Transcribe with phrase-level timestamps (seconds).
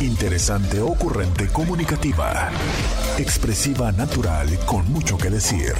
[0.00, 2.50] Interesante, ocurrente, comunicativa.
[3.18, 5.72] Expresiva, natural, con mucho que decir.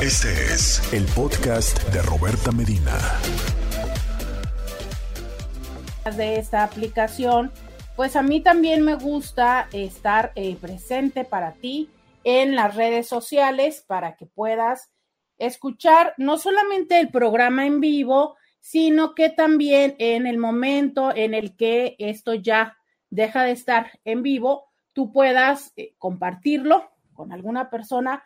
[0.00, 2.96] Este es el podcast de Roberta Medina.
[6.16, 7.52] De esta aplicación,
[7.96, 11.90] pues a mí también me gusta estar eh, presente para ti
[12.24, 14.88] en las redes sociales para que puedas
[15.36, 21.54] escuchar no solamente el programa en vivo, sino que también en el momento en el
[21.56, 22.74] que esto ya
[23.16, 28.22] deja de estar en vivo, tú puedas eh, compartirlo con alguna persona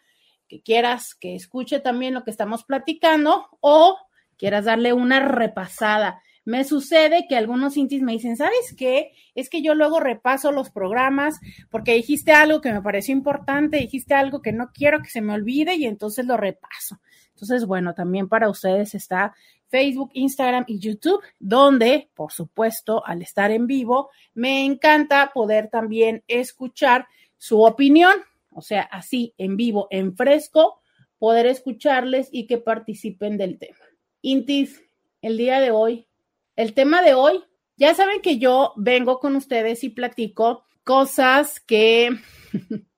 [0.49, 3.97] que quieras que escuche también lo que estamos platicando o
[4.37, 6.21] quieras darle una repasada.
[6.45, 9.13] Me sucede que algunos intis me dicen, ¿sabes qué?
[9.37, 11.39] Es que yo luego repaso los programas
[11.71, 15.35] porque dijiste algo que me pareció importante, dijiste algo que no quiero que se me
[15.35, 17.01] olvide y entonces lo repaso.
[17.29, 19.35] Entonces, bueno, también para ustedes está
[19.71, 26.23] Facebook, Instagram y YouTube, donde, por supuesto, al estar en vivo, me encanta poder también
[26.27, 27.07] escuchar
[27.39, 28.13] su opinión,
[28.51, 30.81] o sea, así en vivo, en fresco,
[31.19, 33.79] poder escucharles y que participen del tema.
[34.23, 34.83] Intis,
[35.23, 36.07] el día de hoy,
[36.57, 37.43] el tema de hoy,
[37.77, 42.11] ya saben que yo vengo con ustedes y platico cosas que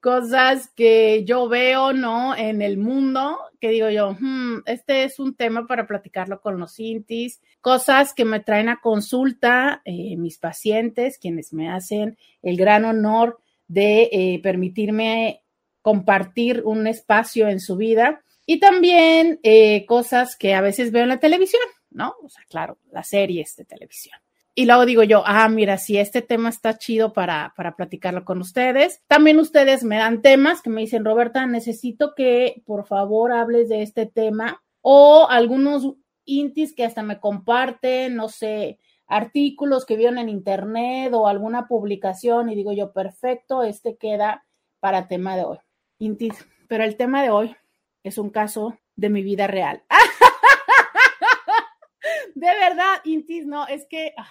[0.00, 2.34] cosas que yo veo, ¿no?
[2.36, 6.78] En el mundo, que digo yo, hmm, este es un tema para platicarlo con los
[6.78, 12.84] intis, cosas que me traen a consulta eh, mis pacientes, quienes me hacen el gran
[12.84, 15.42] honor de eh, permitirme
[15.82, 21.10] compartir un espacio en su vida y también eh, cosas que a veces veo en
[21.10, 22.14] la televisión, ¿no?
[22.22, 24.18] O sea, claro, las series de televisión.
[24.58, 28.40] Y luego digo yo, ah, mira, si este tema está chido para, para platicarlo con
[28.40, 29.02] ustedes.
[29.06, 33.82] También ustedes me dan temas que me dicen, Roberta, necesito que por favor hables de
[33.82, 34.62] este tema.
[34.80, 35.92] O algunos
[36.24, 42.48] intis que hasta me comparten, no sé, artículos que vieron en internet o alguna publicación
[42.48, 44.46] y digo yo, perfecto, este queda
[44.80, 45.58] para tema de hoy.
[45.98, 47.54] Intis, pero el tema de hoy
[48.02, 49.82] es un caso de mi vida real.
[52.34, 54.14] de verdad, Intis, no, es que...
[54.16, 54.26] Ah,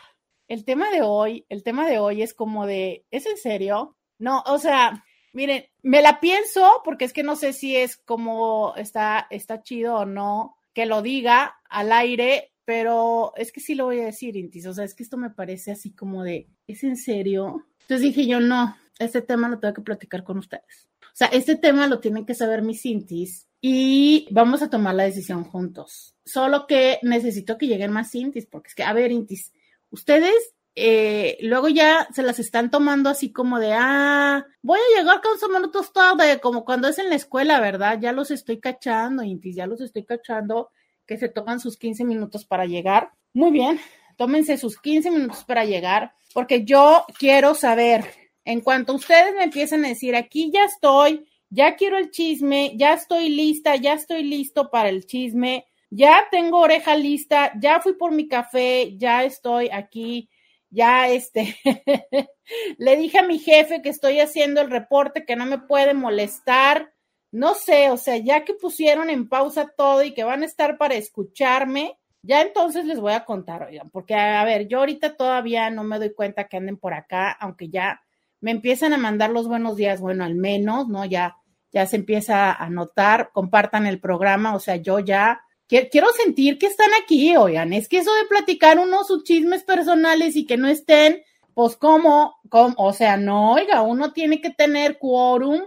[0.47, 3.97] el tema de hoy, el tema de hoy es como de, ¿es en serio?
[4.17, 8.73] No, o sea, miren, me la pienso porque es que no sé si es como
[8.77, 13.85] está, está chido o no que lo diga al aire, pero es que sí lo
[13.85, 14.67] voy a decir, Intis.
[14.67, 17.65] O sea, es que esto me parece así como de, ¿es en serio?
[17.81, 20.89] Entonces dije yo, no, este tema lo tengo que platicar con ustedes.
[21.01, 25.03] O sea, este tema lo tienen que saber mis Intis y vamos a tomar la
[25.03, 26.13] decisión juntos.
[26.25, 29.53] Solo que necesito que lleguen más Intis, porque es que, a ver, Intis,
[29.89, 35.21] ustedes eh, luego ya se las están tomando así como de, ah, voy a llegar
[35.21, 35.71] con su mano
[36.17, 37.97] de como cuando es en la escuela, ¿verdad?
[38.01, 40.71] Ya los estoy cachando, Intis, ya los estoy cachando,
[41.07, 43.11] que se toman sus 15 minutos para llegar.
[43.33, 43.79] Muy bien,
[44.17, 48.03] tómense sus 15 minutos para llegar, porque yo quiero saber,
[48.43, 52.93] en cuanto ustedes me empiecen a decir, aquí ya estoy, ya quiero el chisme, ya
[52.93, 58.11] estoy lista, ya estoy listo para el chisme, ya tengo oreja lista, ya fui por
[58.11, 60.29] mi café, ya estoy aquí,
[60.69, 61.55] ya este,
[62.77, 66.91] le dije a mi jefe que estoy haciendo el reporte, que no me puede molestar,
[67.31, 70.77] no sé, o sea, ya que pusieron en pausa todo y que van a estar
[70.77, 75.69] para escucharme, ya entonces les voy a contar, oigan, porque a ver, yo ahorita todavía
[75.69, 78.01] no me doy cuenta que anden por acá, aunque ya
[78.41, 81.05] me empiezan a mandar los buenos días, bueno, al menos, ¿no?
[81.05, 81.37] Ya,
[81.71, 86.67] ya se empieza a notar, compartan el programa, o sea, yo ya quiero sentir que
[86.67, 90.67] están aquí, oigan, es que eso de platicar unos sus chismes personales y que no
[90.67, 95.61] estén, pues como, o sea, no, oiga, uno tiene que tener quórum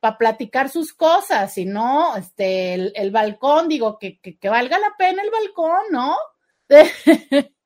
[0.00, 5.22] para platicar sus cosas, si no, este, el, balcón, digo, que, que, valga la pena
[5.22, 6.16] el balcón, ¿no?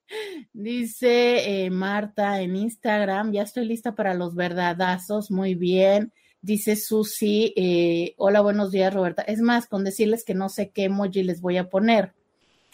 [0.53, 6.13] Dice eh, Marta en Instagram, ya estoy lista para los verdadazos, muy bien.
[6.43, 9.23] Dice Susi, eh, hola, buenos días, Roberta.
[9.23, 12.15] Es más, con decirles que no sé qué emoji les voy a poner.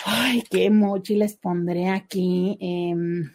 [0.05, 2.57] Ay, qué emoji les pondré aquí.
[2.61, 3.35] Em,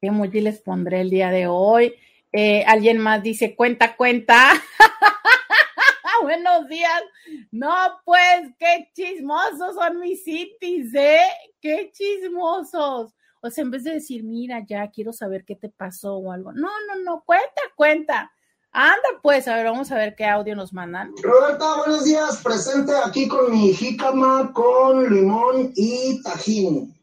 [0.00, 1.94] ¿Qué emoji les pondré el día de hoy?
[2.32, 4.52] Eh, alguien más dice, cuenta, cuenta.
[6.22, 7.02] buenos días.
[7.50, 7.74] No,
[8.04, 11.26] pues, qué chismosos son mis cities, ¿eh?
[11.60, 13.12] Qué chismosos.
[13.40, 16.52] O sea, en vez de decir, mira, ya quiero saber qué te pasó o algo.
[16.52, 18.32] No, no, no, cuenta, cuenta.
[18.74, 21.12] Anda, pues, a ver, vamos a ver qué audio nos mandan.
[21.22, 22.40] Roberta, buenos días.
[22.42, 26.94] Presente aquí con mi jícama con limón y tajín.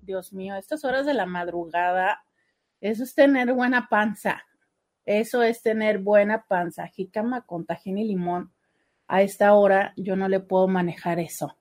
[0.00, 2.24] Dios mío, estas horas de la madrugada,
[2.80, 4.42] eso es tener buena panza.
[5.04, 6.88] Eso es tener buena panza.
[6.88, 8.52] Jícama con tajín y limón.
[9.06, 11.56] A esta hora yo no le puedo manejar eso.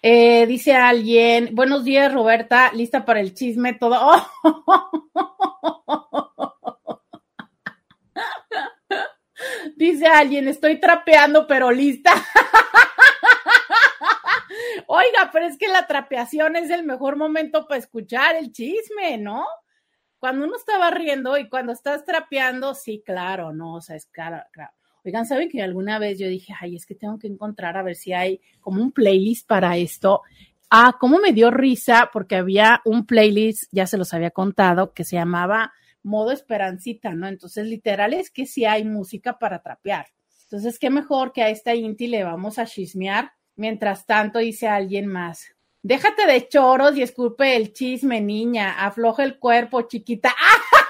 [0.00, 3.98] Eh, dice alguien, buenos días Roberta, lista para el chisme, todo.
[9.76, 12.12] Dice alguien, estoy trapeando, pero lista.
[14.86, 19.44] Oiga, pero es que la trapeación es el mejor momento para escuchar el chisme, ¿no?
[20.18, 24.42] Cuando uno está barriendo y cuando estás trapeando, sí, claro, no, o sea, es claro,
[24.50, 24.72] claro.
[25.04, 27.94] Oigan, ¿saben que alguna vez yo dije, ay, es que tengo que encontrar a ver
[27.94, 30.22] si hay como un playlist para esto?
[30.70, 35.04] Ah, cómo me dio risa porque había un playlist, ya se los había contado, que
[35.04, 35.72] se llamaba
[36.08, 37.28] modo esperancita, ¿no?
[37.28, 40.06] Entonces, literal es que sí hay música para trapear.
[40.44, 43.32] Entonces, qué mejor que a esta Inti le vamos a chismear.
[43.54, 45.46] Mientras tanto, dice alguien más.
[45.82, 48.84] Déjate de choros y esculpe el chisme, niña.
[48.84, 50.34] Afloja el cuerpo, chiquita.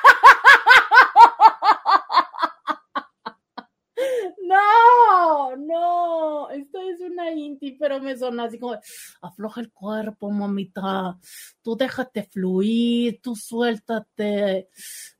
[5.56, 8.78] No, esto es una inti, pero me suena así como,
[9.22, 11.18] afloja el cuerpo, mamita,
[11.62, 14.68] tú déjate fluir, tú suéltate,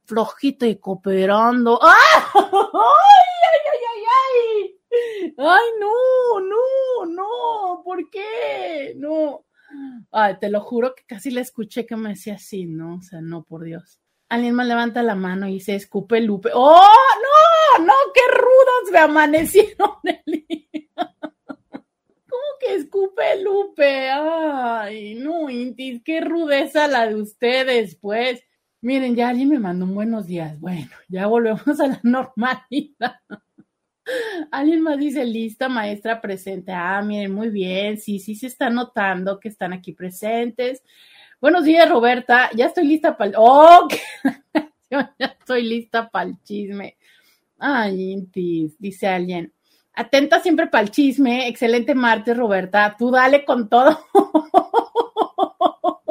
[0.04, 1.78] flojito y cooperando.
[1.82, 2.32] ¡Ah!
[2.34, 5.34] ¡Ay, ay, ay, ay, ay!
[5.38, 7.82] ¡Ay, no, no, no!
[7.84, 8.94] ¿Por qué?
[8.96, 9.44] No.
[10.40, 12.96] Te lo juro que casi le escuché que me decía así, ¿no?
[12.96, 14.00] O sea, no, por Dios.
[14.28, 16.50] Alguien más levanta la mano y se escupe Lupe.
[16.52, 16.86] ¡Oh,
[17.78, 17.84] no!
[17.84, 17.94] ¡No!
[18.12, 19.76] ¡Qué rudos me amanecieron
[22.28, 24.10] ¿Cómo que escupe Lupe?
[24.10, 28.44] Ay, no, Intis, qué rudeza la de ustedes, pues.
[28.80, 30.60] Miren, ya alguien me mandó un buenos días.
[30.60, 33.16] Bueno, ya volvemos a la normalidad.
[34.50, 36.72] Alguien más dice, lista, maestra presente.
[36.72, 37.98] Ah, miren, muy bien.
[37.98, 40.82] Sí, sí se está notando que están aquí presentes.
[41.40, 42.50] Buenos días, Roberta.
[42.56, 43.36] Ya estoy lista para el.
[43.38, 43.86] ¡Oh!
[44.90, 46.96] ya estoy lista para el chisme.
[47.58, 49.54] Ay, Intis, dice alguien.
[49.92, 51.46] Atenta siempre para el chisme.
[51.46, 52.96] Excelente martes, Roberta.
[52.98, 54.04] Tú dale con todo.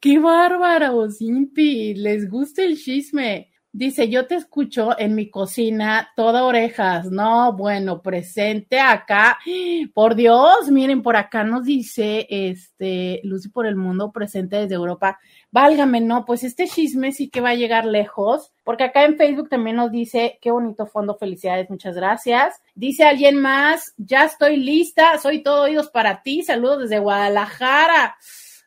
[0.00, 1.96] ¡Qué bárbaros, Intis!
[1.96, 3.52] Les gusta el chisme.
[3.78, 7.12] Dice, yo te escucho en mi cocina, toda orejas.
[7.12, 9.38] No, bueno, presente acá.
[9.94, 15.20] Por Dios, miren, por acá nos dice, este, Lucy por el mundo, presente desde Europa.
[15.52, 19.48] Válgame, no, pues este chisme sí que va a llegar lejos, porque acá en Facebook
[19.48, 22.60] también nos dice, qué bonito fondo, felicidades, muchas gracias.
[22.74, 28.16] Dice alguien más, ya estoy lista, soy todo oídos para ti, saludos desde Guadalajara.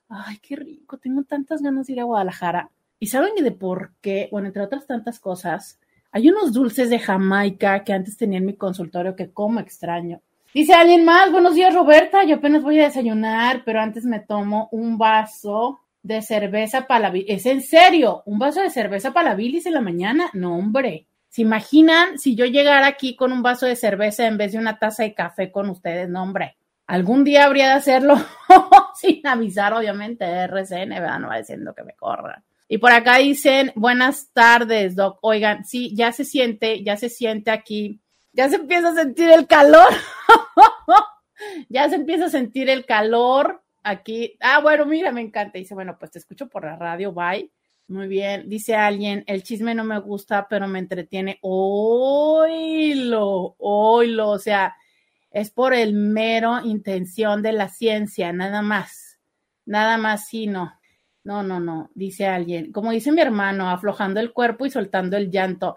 [0.08, 2.72] Ay, qué rico, tengo tantas ganas de ir a Guadalajara.
[3.04, 4.30] ¿Y saben de por qué?
[4.32, 5.80] Bueno, entre otras tantas cosas,
[6.12, 10.22] hay unos dulces de Jamaica que antes tenía en mi consultorio que como extraño.
[10.54, 14.70] Dice alguien más, buenos días Roberta, yo apenas voy a desayunar, pero antes me tomo
[14.72, 17.32] un vaso de cerveza para la bilis.
[17.32, 18.22] ¿Es en serio?
[18.28, 20.30] ¿Un vaso de cerveza para la bilis en la mañana?
[20.34, 21.08] No, hombre.
[21.28, 24.78] ¿Se imaginan si yo llegara aquí con un vaso de cerveza en vez de una
[24.78, 26.08] taza de café con ustedes?
[26.08, 26.56] No, hombre.
[26.86, 28.14] Algún día habría de hacerlo
[28.94, 31.20] sin avisar, obviamente, RCN, ¿verdad?
[31.20, 32.44] No va diciendo que me corran.
[32.72, 35.20] Y por acá dicen, buenas tardes, Doc.
[35.24, 38.00] Oigan, sí, ya se siente, ya se siente aquí,
[38.32, 39.90] ya se empieza a sentir el calor.
[41.70, 44.38] ya se empieza a sentir el calor aquí.
[44.40, 45.60] Ah, bueno, mira, me encanta.
[45.60, 47.52] Dice, bueno, pues te escucho por la radio, bye.
[47.90, 51.40] Muy bien, dice alguien, el chisme no me gusta, pero me entretiene.
[51.42, 54.78] Oilo, oilo, o sea,
[55.30, 59.20] es por el mero intención de la ciencia, nada más.
[59.66, 60.48] Nada más, sí,
[61.24, 61.44] no.
[61.44, 62.72] No, no, dice alguien.
[62.72, 65.76] Como dice mi hermano, aflojando el cuerpo y soltando el llanto.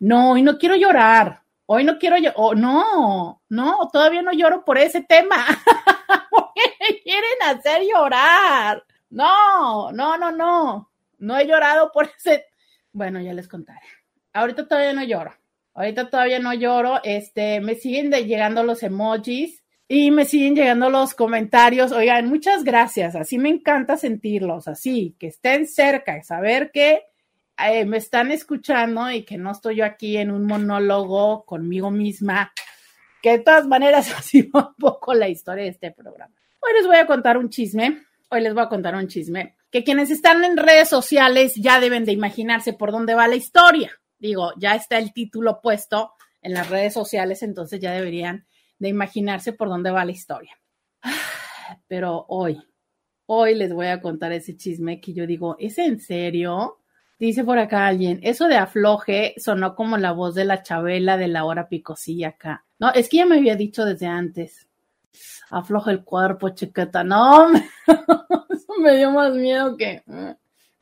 [0.00, 1.42] No, hoy no quiero llorar.
[1.66, 2.34] Hoy no quiero llorar.
[2.36, 5.44] Oh, no, no, todavía no lloro por ese tema.
[6.30, 8.84] ¿Por qué me quieren hacer llorar?
[9.10, 10.90] No, no, no, no.
[11.18, 12.46] No he llorado por ese.
[12.92, 13.80] Bueno, ya les contaré.
[14.32, 15.34] Ahorita todavía no lloro.
[15.74, 17.00] Ahorita todavía no lloro.
[17.02, 21.92] Este, me siguen llegando los emojis y me siguen llegando los comentarios.
[21.92, 23.14] Oigan, muchas gracias.
[23.14, 27.02] Así me encanta sentirlos, así, que estén cerca, saber que
[27.58, 32.52] eh, me están escuchando y que no estoy yo aquí en un monólogo conmigo misma.
[33.22, 36.34] Que de todas maneras así va un poco la historia de este programa.
[36.60, 38.02] Hoy les voy a contar un chisme.
[38.28, 42.04] Hoy les voy a contar un chisme que quienes están en redes sociales ya deben
[42.04, 43.90] de imaginarse por dónde va la historia.
[44.18, 48.46] Digo, ya está el título puesto en las redes sociales, entonces ya deberían
[48.78, 50.52] de imaginarse por dónde va la historia.
[51.88, 52.62] Pero hoy,
[53.26, 56.78] hoy les voy a contar ese chisme que yo digo, ¿es en serio?
[57.18, 61.28] Dice por acá alguien, eso de afloje sonó como la voz de la Chabela de
[61.28, 62.64] la hora picosilla acá.
[62.78, 64.68] No, es que ya me había dicho desde antes.
[65.48, 67.04] Afloja el cuerpo, chiqueta.
[67.04, 67.50] No,
[68.50, 70.32] eso me dio más miedo que mm,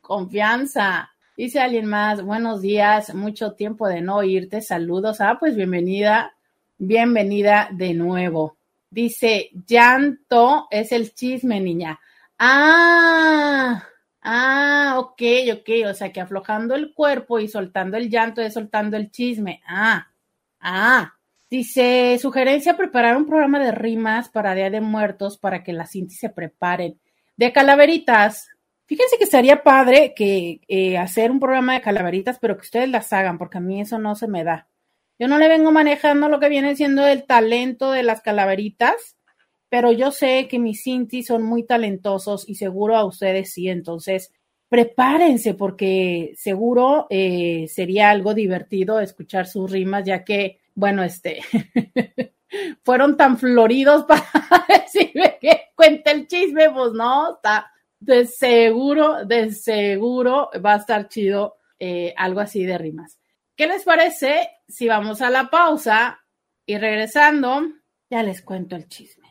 [0.01, 1.11] confianza.
[1.37, 5.21] Dice alguien más, buenos días, mucho tiempo de no oírte, saludos.
[5.21, 6.34] Ah, pues bienvenida
[6.87, 8.59] Bienvenida de nuevo.
[8.91, 11.99] Dice, llanto es el chisme, niña.
[12.39, 13.83] Ah,
[14.21, 15.23] ah, ok,
[15.55, 15.71] ok.
[15.89, 19.63] O sea que aflojando el cuerpo y soltando el llanto es soltando el chisme.
[19.67, 20.09] Ah,
[20.61, 21.15] ah.
[21.49, 26.15] Dice, sugerencia preparar un programa de rimas para Día de Muertos para que las Cinti
[26.15, 27.01] se preparen.
[27.35, 28.51] De calaveritas.
[28.85, 33.11] Fíjense que sería padre que eh, hacer un programa de calaveritas, pero que ustedes las
[33.15, 34.69] hagan, porque a mí eso no se me da.
[35.19, 39.17] Yo no le vengo manejando lo que viene siendo el talento de las calaveritas,
[39.69, 43.69] pero yo sé que mis Cinti son muy talentosos y seguro a ustedes sí.
[43.69, 44.33] Entonces,
[44.69, 51.41] prepárense porque seguro eh, sería algo divertido escuchar sus rimas, ya que bueno, este,
[52.83, 54.25] fueron tan floridos para
[54.69, 61.09] decirme que cuente el chisme, pues no, está de seguro, de seguro va a estar
[61.09, 63.19] chido eh, algo así de rimas.
[63.57, 66.21] ¿Qué les parece si vamos a la pausa
[66.67, 67.63] y regresando,
[68.11, 69.29] ya les cuento el chisme?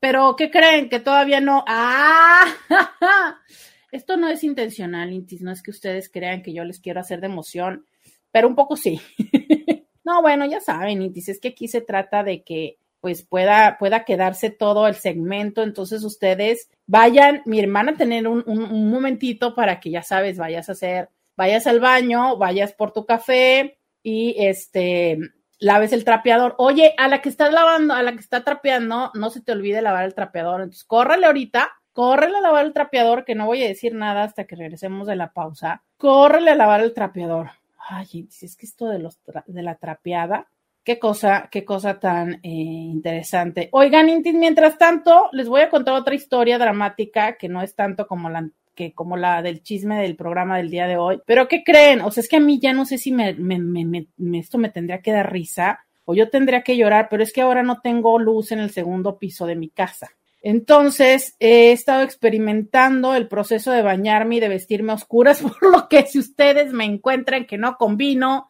[0.00, 0.88] Pero, ¿qué creen?
[0.88, 1.64] Que todavía no.
[1.66, 2.44] ¡Ah!
[3.90, 7.20] Esto no es intencional, Intis, no es que ustedes crean que yo les quiero hacer
[7.20, 7.86] de emoción,
[8.30, 9.00] pero un poco sí.
[10.04, 14.04] No, bueno, ya saben, y dices que aquí se trata de que pues pueda, pueda
[14.06, 15.62] quedarse todo el segmento.
[15.62, 20.72] Entonces ustedes vayan, mi hermana tener un, un, momentito para que ya sabes, vayas a
[20.72, 23.77] hacer, vayas al baño, vayas por tu café
[24.08, 25.18] y este
[25.58, 26.54] laves el trapeador.
[26.56, 29.82] Oye, a la que estás lavando, a la que está trapeando, no se te olvide
[29.82, 30.62] lavar el trapeador.
[30.62, 34.44] Entonces, córrele ahorita, córrele a lavar el trapeador, que no voy a decir nada hasta
[34.44, 35.82] que regresemos de la pausa.
[35.98, 37.50] Córrele a lavar el trapeador.
[37.86, 40.48] Ay, es que esto de, los de la trapeada,
[40.84, 43.68] qué cosa, qué cosa tan eh, interesante.
[43.72, 48.30] Oigan, mientras tanto, les voy a contar otra historia dramática que no es tanto como
[48.30, 48.48] la
[48.78, 51.20] que como la del chisme del programa del día de hoy.
[51.26, 52.00] Pero ¿qué creen?
[52.00, 54.06] O sea, es que a mí ya no sé si me, me, me,
[54.38, 57.64] esto me tendría que dar risa o yo tendría que llorar, pero es que ahora
[57.64, 60.10] no tengo luz en el segundo piso de mi casa.
[60.40, 65.88] Entonces, he estado experimentando el proceso de bañarme y de vestirme a oscuras, por lo
[65.88, 68.48] que si ustedes me encuentran que no combino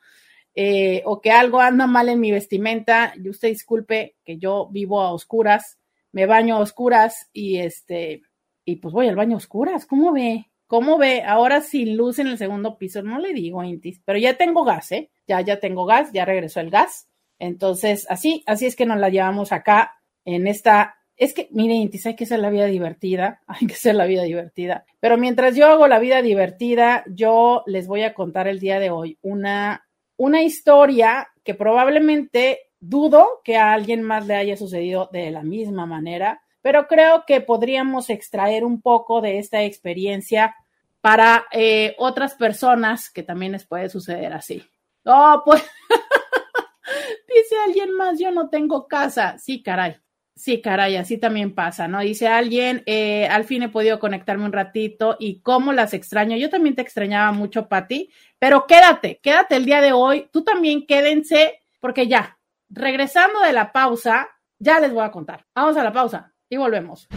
[0.55, 5.13] eh, o que algo anda mal en mi vestimenta, usted disculpe que yo vivo a
[5.13, 5.79] oscuras,
[6.13, 8.21] me baño a oscuras y este,
[8.69, 9.87] y pues voy al baño a oscuras.
[9.87, 10.51] ¿Cómo ve?
[10.67, 11.23] ¿Cómo ve?
[11.23, 14.93] Ahora sin luz en el segundo piso, no le digo, Intis, pero ya tengo gas,
[14.93, 15.11] ¿eh?
[15.27, 17.09] Ya, ya tengo gas, ya regresó el gas.
[17.39, 19.95] Entonces, así, así es que nos la llevamos acá
[20.27, 24.05] en esta es que, miren, hay que hacer la vida divertida, hay que hacer la
[24.05, 24.85] vida divertida.
[25.01, 28.91] Pero mientras yo hago la vida divertida, yo les voy a contar el día de
[28.91, 35.31] hoy una, una historia que probablemente dudo que a alguien más le haya sucedido de
[35.31, 40.55] la misma manera, pero creo que podríamos extraer un poco de esta experiencia
[41.01, 44.63] para eh, otras personas que también les puede suceder así.
[45.05, 45.63] Oh, pues,
[47.29, 49.39] dice alguien más, yo no tengo casa.
[49.39, 49.97] Sí, caray.
[50.35, 51.99] Sí, caray, así también pasa, ¿no?
[52.01, 56.37] Dice alguien, eh, al fin he podido conectarme un ratito y cómo las extraño.
[56.37, 60.29] Yo también te extrañaba mucho, Patti, pero quédate, quédate el día de hoy.
[60.33, 62.39] Tú también quédense, porque ya,
[62.69, 64.29] regresando de la pausa,
[64.61, 65.45] ya les voy a contar.
[65.55, 67.09] Vamos a la pausa y volvemos.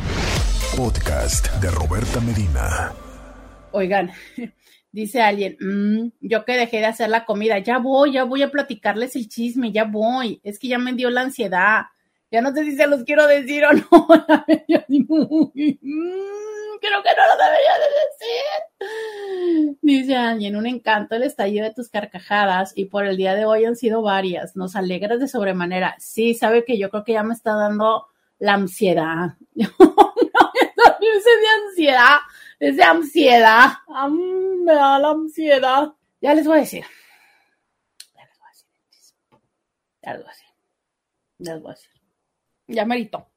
[0.76, 2.92] Podcast de Roberta Medina.
[3.72, 4.12] Oigan,
[4.92, 8.52] dice alguien, mm, yo que dejé de hacer la comida, ya voy, ya voy a
[8.52, 10.42] platicarles el chisme, ya voy.
[10.44, 11.84] Es que ya me dio la ansiedad
[12.32, 13.84] ya no sé si se los quiero decir o no.
[14.94, 19.78] Mm, creo que no lo debería de decir.
[19.82, 23.66] Dice alguien, un encanto el estallido de tus carcajadas y por el día de hoy
[23.66, 24.56] han sido varias.
[24.56, 25.96] Nos alegras de sobremanera.
[26.00, 28.08] Sí, sabe que yo creo que ya me está dando
[28.42, 29.38] la ansiedad.
[29.54, 29.68] no,
[31.00, 32.18] es de ansiedad,
[32.60, 33.70] es de ansiedad.
[34.08, 35.94] me da la ansiedad.
[36.20, 36.84] Ya les voy a decir.
[38.16, 38.68] Ya les voy a decir.
[40.02, 40.48] Ya les voy a decir.
[41.38, 41.92] Ya les voy a decir.
[42.68, 43.28] Ya merito.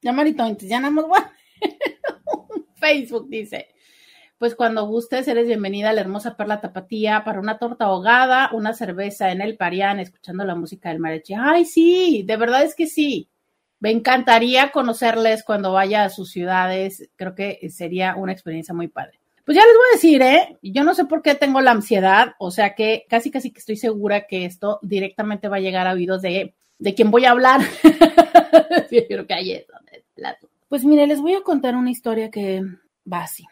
[0.00, 0.42] Ya merito.
[0.44, 1.24] Entonces ya nada más
[2.76, 3.68] Facebook dice.
[4.38, 8.72] Pues cuando gustes, eres bienvenida a la hermosa Perla Tapatía para una torta ahogada, una
[8.72, 11.34] cerveza en el Parián, escuchando la música del mariachi.
[11.34, 13.28] Ay, sí, de verdad es que sí.
[13.80, 17.08] Me encantaría conocerles cuando vaya a sus ciudades.
[17.16, 19.20] Creo que sería una experiencia muy padre.
[19.44, 20.58] Pues ya les voy a decir, ¿eh?
[20.62, 23.76] Yo no sé por qué tengo la ansiedad, o sea que casi casi que estoy
[23.76, 27.62] segura que esto directamente va a llegar a oídos de, de quien voy a hablar.
[28.90, 29.06] que
[30.68, 32.62] Pues mire, les voy a contar una historia que
[33.10, 33.46] va así.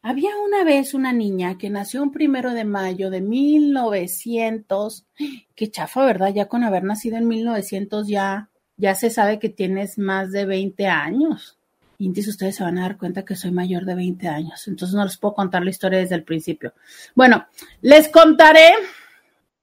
[0.00, 5.06] Había una vez una niña que nació un primero de mayo de 1900.
[5.54, 6.32] Qué chafa, ¿verdad?
[6.34, 8.48] Ya con haber nacido en 1900 ya,
[8.82, 11.56] ya se sabe que tienes más de 20 años.
[11.98, 14.66] Y entonces ustedes se van a dar cuenta que soy mayor de 20 años.
[14.66, 16.74] Entonces no les puedo contar la historia desde el principio.
[17.14, 17.46] Bueno,
[17.80, 18.72] les contaré.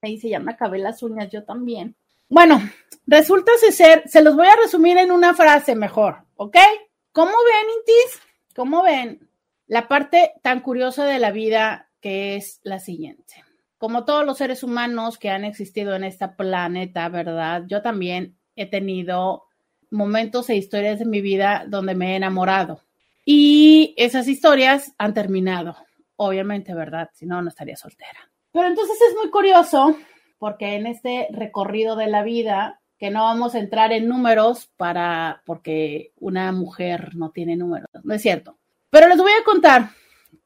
[0.00, 1.94] Ahí se llama Acabé las uñas, yo también.
[2.30, 2.62] Bueno,
[3.06, 6.56] resulta ser, se los voy a resumir en una frase mejor, ¿ok?
[7.12, 8.22] ¿Cómo ven, Intis?
[8.56, 9.28] ¿Cómo ven?
[9.66, 13.44] La parte tan curiosa de la vida que es la siguiente.
[13.76, 17.64] Como todos los seres humanos que han existido en este planeta, ¿verdad?
[17.66, 19.44] Yo también he tenido
[19.90, 22.82] momentos e historias de mi vida donde me he enamorado.
[23.24, 25.76] Y esas historias han terminado,
[26.16, 27.10] obviamente, ¿verdad?
[27.14, 28.30] Si no, no estaría soltera.
[28.52, 29.96] Pero entonces es muy curioso
[30.38, 35.42] porque en este recorrido de la vida, que no vamos a entrar en números para,
[35.46, 38.58] porque una mujer no tiene números, no es cierto.
[38.90, 39.90] Pero les voy a contar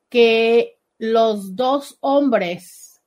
[0.09, 3.03] que los dos hombres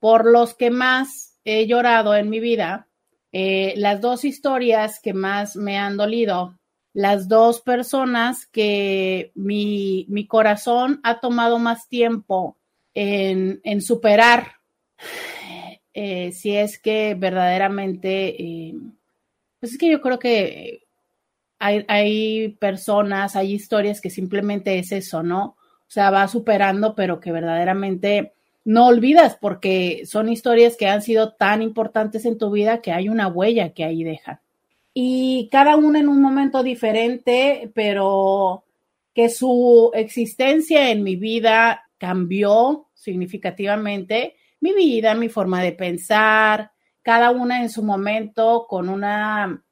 [0.00, 2.88] por los que más he llorado en mi vida
[3.36, 6.56] eh, las dos historias que más me han dolido,
[6.92, 12.56] las dos personas que mi, corazón ha tomado más tiempo
[12.94, 14.52] en, superar,
[15.94, 18.74] eh, si es que verdaderamente, eh,
[19.58, 20.84] pues es que yo creo que
[21.58, 25.56] hay, hay personas, hay historias que simplemente es eso, ¿no?
[25.80, 28.33] O sea, va superando, pero que verdaderamente
[28.64, 33.08] no olvidas porque son historias que han sido tan importantes en tu vida que hay
[33.08, 34.40] una huella que ahí dejan.
[34.94, 38.64] Y cada una en un momento diferente, pero
[39.12, 47.30] que su existencia en mi vida cambió significativamente, mi vida, mi forma de pensar, cada
[47.30, 49.62] una en su momento con una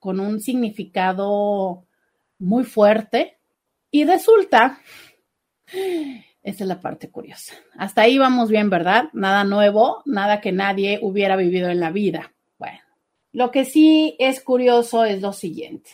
[0.00, 1.84] con un significado
[2.38, 3.38] muy fuerte.
[3.92, 4.80] Y resulta
[6.42, 7.54] esa es la parte curiosa.
[7.76, 9.10] Hasta ahí vamos bien, ¿verdad?
[9.12, 12.32] Nada nuevo, nada que nadie hubiera vivido en la vida.
[12.58, 12.80] Bueno,
[13.32, 15.90] lo que sí es curioso es lo siguiente.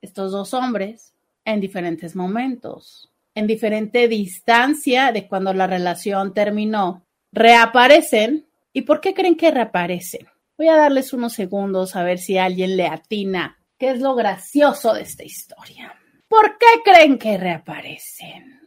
[0.00, 1.12] Estos dos hombres,
[1.44, 8.46] en diferentes momentos, en diferente distancia de cuando la relación terminó, reaparecen.
[8.72, 10.28] ¿Y por qué creen que reaparecen?
[10.56, 14.94] Voy a darles unos segundos a ver si alguien le atina qué es lo gracioso
[14.94, 15.94] de esta historia.
[16.28, 18.59] ¿Por qué creen que reaparecen?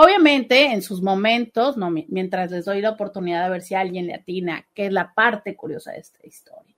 [0.00, 4.14] Obviamente, en sus momentos, no, mientras les doy la oportunidad de ver si alguien le
[4.14, 6.76] atina, que es la parte curiosa de esta historia.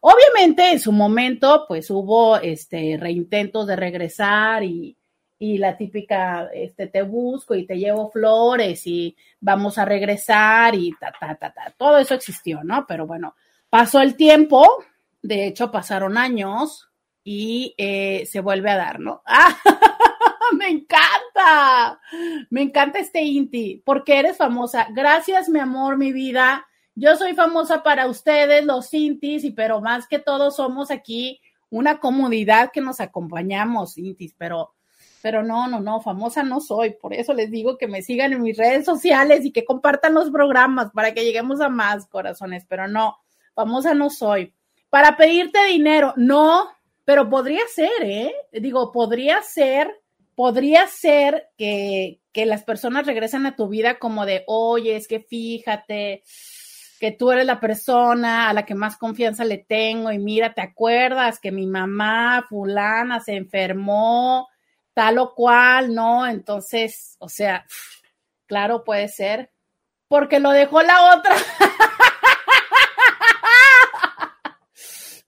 [0.00, 4.96] Obviamente, en su momento, pues hubo este, reintentos de regresar y,
[5.38, 10.90] y la típica, este, te busco y te llevo flores y vamos a regresar y
[10.98, 11.74] ta, ta, ta, ta.
[11.76, 12.86] Todo eso existió, ¿no?
[12.88, 13.34] Pero bueno,
[13.68, 14.66] pasó el tiempo,
[15.20, 16.88] de hecho pasaron años
[17.22, 19.20] y eh, se vuelve a dar, ¿no?
[19.26, 19.54] ¡Ah!
[20.58, 22.00] me encanta.
[22.50, 24.86] Me encanta este Inti, porque eres famosa.
[24.92, 26.66] Gracias, mi amor, mi vida.
[26.94, 31.98] Yo soy famosa para ustedes, los Intis, y pero más que todo somos aquí una
[31.98, 34.74] comunidad que nos acompañamos, Intis, pero,
[35.20, 36.90] pero no, no, no, famosa no soy.
[36.90, 40.30] Por eso les digo que me sigan en mis redes sociales y que compartan los
[40.30, 43.16] programas para que lleguemos a más corazones, pero no,
[43.54, 44.54] famosa no soy.
[44.88, 46.68] Para pedirte dinero, no,
[47.04, 48.32] pero podría ser, ¿eh?
[48.52, 49.92] Digo, podría ser
[50.34, 56.24] podría ser que, las personas regresen a tu vida como de, oye, es que fíjate
[56.98, 60.62] que tú eres la persona a la que más confianza le tengo y mira, ¿te
[60.62, 64.48] acuerdas que mi mamá fulana se enfermó
[64.94, 66.26] tal o cual, no?
[66.26, 67.66] Entonces, o sea,
[68.46, 69.52] claro, puede ser,
[70.08, 71.36] porque lo dejó la otra.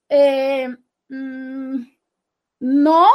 [0.08, 0.68] Eh,
[1.08, 1.82] mm,
[2.60, 3.06] no,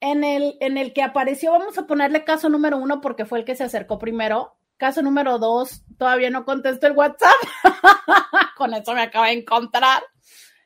[0.00, 3.44] en el, en el que apareció, vamos a ponerle caso número uno porque fue el
[3.44, 4.54] que se acercó primero.
[4.76, 7.34] Caso número dos, todavía no contesto el WhatsApp.
[8.56, 10.02] Con eso me acaba de encontrar.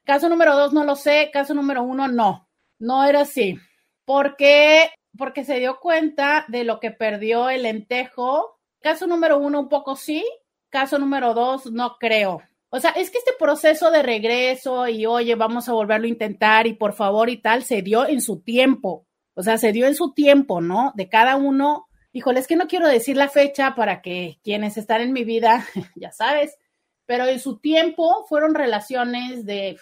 [0.05, 1.31] Caso número dos, no lo sé.
[1.33, 2.49] Caso número uno, no.
[2.79, 3.59] No era así.
[4.05, 8.59] Porque, porque se dio cuenta de lo que perdió el lentejo.
[8.83, 10.25] Caso número uno, un poco sí.
[10.69, 12.43] Caso número dos, no creo.
[12.69, 16.67] O sea, es que este proceso de regreso y oye, vamos a volverlo a intentar
[16.67, 19.07] y por favor y tal, se dio en su tiempo.
[19.35, 20.93] O sea, se dio en su tiempo, ¿no?
[20.95, 21.87] De cada uno.
[22.13, 25.67] Híjole, es que no quiero decir la fecha para que quienes están en mi vida,
[25.97, 26.59] ya sabes,
[27.07, 29.79] pero en su tiempo fueron relaciones de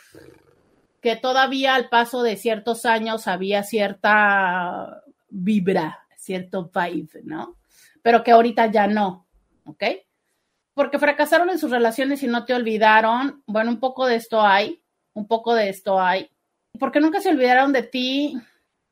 [1.01, 7.57] que todavía al paso de ciertos años había cierta vibra, cierto vibe, ¿no?
[8.03, 9.27] Pero que ahorita ya no,
[9.65, 9.85] ¿ok?
[10.75, 13.43] Porque fracasaron en sus relaciones y no te olvidaron.
[13.47, 14.83] Bueno, un poco de esto hay,
[15.13, 16.31] un poco de esto hay.
[16.79, 18.35] Porque nunca se olvidaron de ti,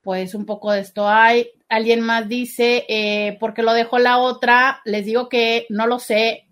[0.03, 1.51] pues un poco de esto hay.
[1.69, 6.49] Alguien más dice, eh, porque lo dejó la otra, les digo que no lo sé,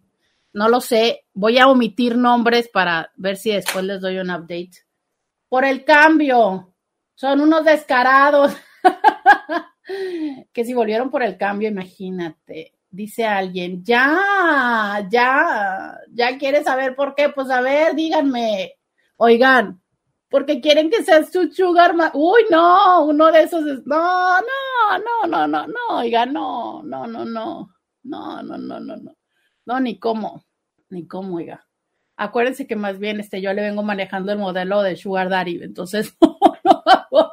[0.52, 1.24] no lo sé.
[1.32, 4.84] Voy a omitir nombres para ver si después les doy un update.
[5.48, 6.74] Por el cambio,
[7.14, 8.56] son unos descarados.
[10.52, 12.74] que si volvieron por el cambio, imagínate.
[12.90, 17.28] Dice alguien, ya, ya, ya quiere saber por qué.
[17.28, 18.76] Pues a ver, díganme,
[19.18, 19.80] Oigan,
[20.36, 23.86] porque quieren que seas su sugar Uy, no, uno de esos es.
[23.86, 27.70] No, no, no, no, no, no, oigan, no, no, no, no,
[28.02, 29.16] no, no, no, no, no.
[29.64, 30.44] No, ni cómo,
[30.90, 31.66] ni cómo, oiga.
[32.18, 36.14] Acuérdense que más bien este, yo le vengo manejando el modelo de Sugar Daddy, entonces
[36.20, 37.32] no, no hago.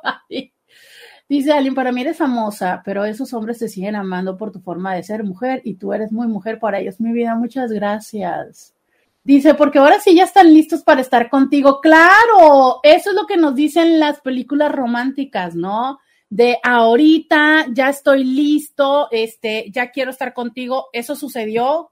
[1.27, 4.95] Dice alguien, para mí eres famosa, pero esos hombres te siguen amando por tu forma
[4.95, 7.01] de ser mujer y tú eres muy mujer para ellos.
[7.01, 8.72] Mi vida, muchas gracias.
[9.25, 11.79] Dice, porque ahora sí ya están listos para estar contigo.
[11.79, 15.99] Claro, eso es lo que nos dicen las películas románticas, ¿no?
[16.29, 20.89] De ahorita ya estoy listo, este, ya quiero estar contigo.
[20.91, 21.91] Eso sucedió,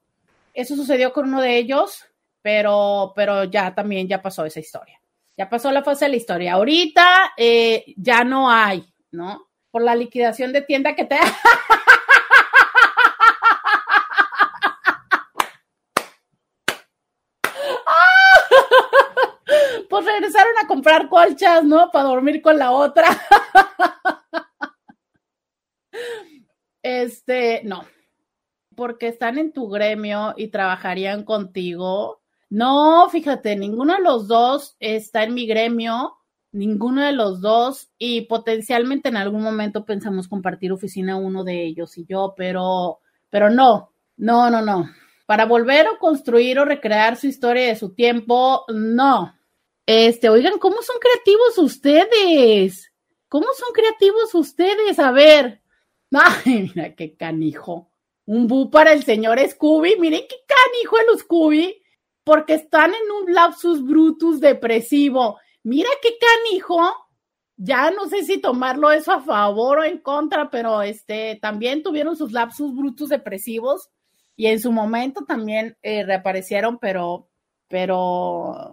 [0.54, 2.06] eso sucedió con uno de ellos,
[2.42, 5.00] pero, pero ya también ya pasó esa historia.
[5.38, 6.54] Ya pasó la fase de la historia.
[6.54, 9.48] Ahorita eh, ya no hay, ¿no?
[9.70, 11.18] Por la liquidación de tienda que te...
[19.90, 21.90] pues regresaron a comprar colchas, ¿no?
[21.92, 23.06] Para dormir con la otra.
[26.84, 27.86] este, no,
[28.76, 32.22] porque están en tu gremio y trabajarían contigo.
[32.50, 36.18] No, fíjate, ninguno de los dos está en mi gremio,
[36.52, 41.98] ninguno de los dos, y potencialmente en algún momento pensamos compartir oficina uno de ellos
[41.98, 44.90] y yo, pero, pero no, no, no, no.
[45.26, 49.34] Para volver a construir o recrear su historia de su tiempo, no.
[49.94, 52.94] Este, oigan, ¿cómo son creativos ustedes?
[53.28, 54.98] ¿Cómo son creativos ustedes?
[55.00, 55.62] A ver.
[56.14, 57.92] Ay, mira qué canijo.
[58.26, 59.98] Un bu para el señor Scooby.
[60.00, 61.84] Miren qué canijo el Scooby.
[62.24, 65.38] Porque están en un lapsus brutus depresivo.
[65.62, 66.80] Mira qué canijo.
[67.58, 72.16] Ya no sé si tomarlo eso a favor o en contra, pero este también tuvieron
[72.16, 73.90] sus lapsus brutus depresivos
[74.38, 77.28] y en su momento también eh, reaparecieron, pero,
[77.68, 78.72] pero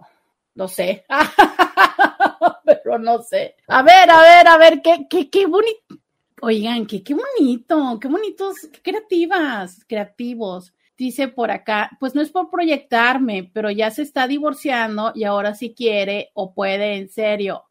[0.59, 1.05] no sé.
[2.65, 3.55] Pero no sé.
[3.67, 5.95] A ver, a ver, a ver, qué, qué, qué bonito.
[6.41, 10.73] Oigan, qué, qué bonito, qué bonitos, qué creativas, creativos.
[10.97, 15.55] Dice por acá, pues no es por proyectarme, pero ya se está divorciando y ahora
[15.55, 17.63] sí quiere o puede, en serio.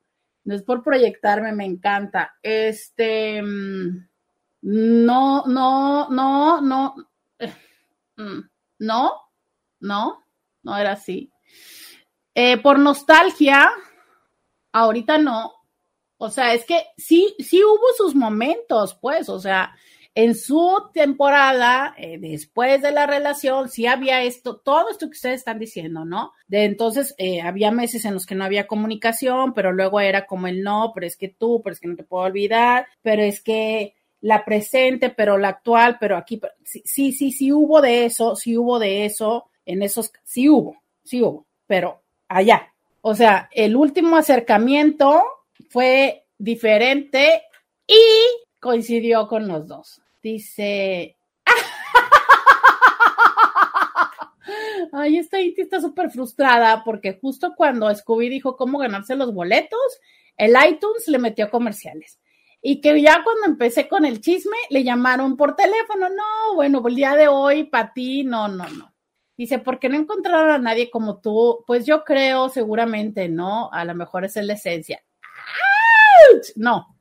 [0.45, 2.37] No es por proyectarme, me encanta.
[2.43, 4.09] Este, mm,
[4.63, 6.95] no, no, no, no,
[7.39, 7.53] eh,
[8.17, 8.41] mm,
[8.79, 9.13] no,
[9.81, 10.25] no,
[10.63, 11.31] no era así.
[12.41, 13.69] Eh, por nostalgia,
[14.71, 15.55] ahorita no.
[16.19, 19.75] O sea, es que sí, sí hubo sus momentos, pues, o sea,
[20.15, 25.41] en su temporada, eh, después de la relación, sí había esto, todo esto que ustedes
[25.41, 26.31] están diciendo, ¿no?
[26.47, 30.47] De entonces, eh, había meses en los que no había comunicación, pero luego era como
[30.47, 33.43] el no, pero es que tú, pero es que no te puedo olvidar, pero es
[33.43, 38.37] que la presente, pero la actual, pero aquí, sí, sí, sí, sí hubo de eso,
[38.37, 42.73] sí hubo de eso, en esos, sí hubo, sí hubo, pero allá.
[43.01, 45.23] O sea, el último acercamiento
[45.71, 47.43] fue diferente
[47.87, 48.01] y
[48.61, 50.03] coincidió con los dos.
[50.23, 51.17] Dice.
[54.93, 60.01] Ay, esta Iti está súper frustrada porque justo cuando Scooby dijo cómo ganarse los boletos,
[60.37, 62.19] el iTunes le metió comerciales.
[62.61, 66.09] Y que ya cuando empecé con el chisme, le llamaron por teléfono.
[66.09, 68.93] No, bueno, el día de hoy, para ti, no, no, no.
[69.39, 71.63] Dice, ¿por qué no encontraron a nadie como tú?
[71.65, 73.71] Pues yo creo, seguramente, ¿no?
[73.73, 75.01] A lo mejor es la esencia.
[76.57, 76.99] No,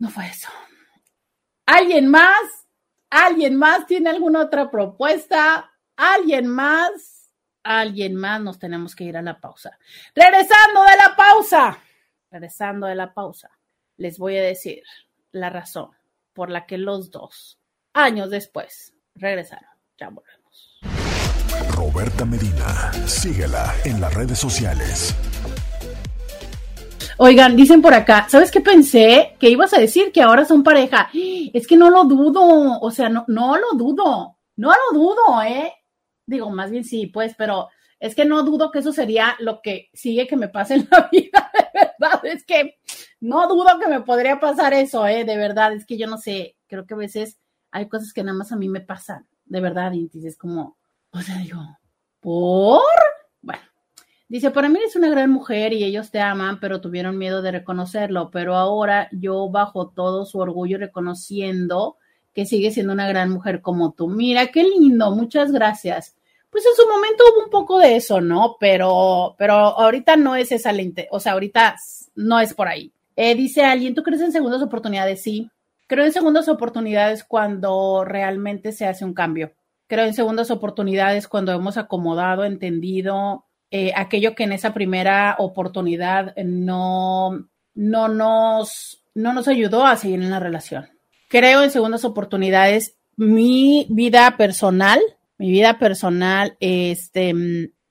[0.00, 0.48] no fue eso.
[1.64, 2.66] ¿Alguien más?
[3.08, 5.72] ¿Alguien más tiene alguna otra propuesta?
[5.94, 7.32] ¿Alguien más?
[7.62, 8.40] ¿Alguien más?
[8.40, 9.78] Nos tenemos que ir a la pausa.
[10.12, 11.78] Regresando de la pausa.
[12.32, 13.56] Regresando de la pausa.
[13.96, 14.82] Les voy a decir
[15.30, 15.90] la razón
[16.32, 17.60] por la que los dos,
[17.92, 19.70] años después, regresaron.
[19.98, 20.45] Ya volvemos.
[21.76, 22.90] Roberta Medina.
[23.06, 25.14] Síguela en las redes sociales.
[27.18, 29.36] Oigan, dicen por acá, ¿sabes qué pensé?
[29.38, 31.10] Que ibas a decir que ahora son pareja.
[31.12, 35.70] Es que no lo dudo, o sea, no, lo dudo, no lo dudo, ¿eh?
[36.26, 37.68] Digo, más bien sí, pues, pero
[38.00, 41.08] es que no dudo que eso sería lo que sigue que me pase en la
[41.12, 42.78] vida, de verdad, es que
[43.20, 45.24] no dudo que me podría pasar eso, ¿eh?
[45.24, 47.38] De verdad, es que yo no sé, creo que a veces
[47.70, 50.76] hay cosas que nada más a mí me pasan, de verdad, y es como,
[51.16, 51.78] o sea, digo,
[52.20, 52.82] ¿por?
[53.40, 53.62] Bueno,
[54.28, 57.52] dice, para mí eres una gran mujer y ellos te aman, pero tuvieron miedo de
[57.52, 61.96] reconocerlo, pero ahora yo bajo todo su orgullo reconociendo
[62.34, 64.08] que sigue siendo una gran mujer como tú.
[64.08, 66.16] Mira, qué lindo, muchas gracias.
[66.50, 68.56] Pues en su momento hubo un poco de eso, ¿no?
[68.60, 71.76] Pero, pero ahorita no es esa lente, o sea, ahorita
[72.14, 72.92] no es por ahí.
[73.16, 75.22] Eh, dice alguien, ¿tú crees en segundas oportunidades?
[75.22, 75.50] Sí,
[75.86, 79.52] creo en segundas oportunidades cuando realmente se hace un cambio
[79.86, 86.34] creo en segundas oportunidades cuando hemos acomodado, entendido eh, aquello que en esa primera oportunidad
[86.36, 90.88] no, no, nos, no nos ayudó a seguir en la relación.
[91.28, 92.96] Creo en segundas oportunidades.
[93.16, 95.00] Mi vida personal,
[95.38, 97.34] mi vida personal, este,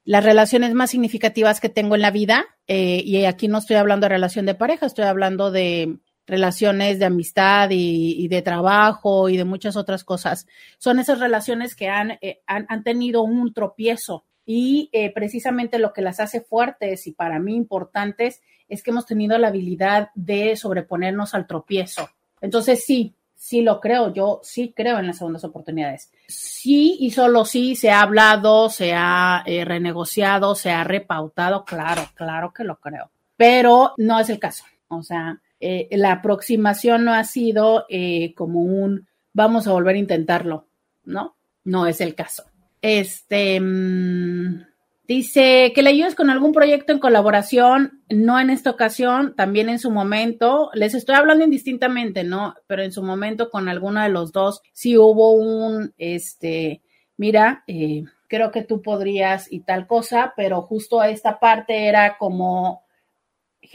[0.06, 4.06] las relaciones más significativas que tengo en la vida, eh, y aquí no estoy hablando
[4.06, 9.46] de relación de pareja, estoy hablando de relaciones de amistad y, de trabajo y de
[9.46, 10.48] muchas otras cosas.
[10.78, 16.02] Son esas relaciones que han, eh, han, tenido un tropiezo y eh, precisamente lo que
[16.02, 21.34] las hace fuertes y para mí importantes es que hemos tenido la habilidad de sobreponernos
[21.34, 22.10] al tropiezo.
[22.42, 26.12] Entonces sí, sí lo creo, yo sí creo en las segundas oportunidades.
[26.28, 32.04] Sí y solo sí se ha hablado, se ha eh, renegociado, se ha repautado, claro,
[32.16, 34.66] claro que lo creo, pero no es el caso.
[34.88, 40.00] O sea, eh, la aproximación no ha sido eh, como un vamos a volver a
[40.00, 40.68] intentarlo,
[41.06, 41.36] ¿no?
[41.64, 42.44] No es el caso.
[42.84, 44.64] Este mm,
[45.08, 49.80] dice que le ayudes con algún proyecto en colaboración, no en esta ocasión, también en
[49.80, 50.70] su momento.
[50.76, 52.54] Les estoy hablando indistintamente, ¿no?
[52.68, 56.84] Pero en su momento con alguno de los dos sí hubo un, este,
[57.18, 62.85] mira, eh, creo que tú podrías y tal cosa, pero justo esta parte era como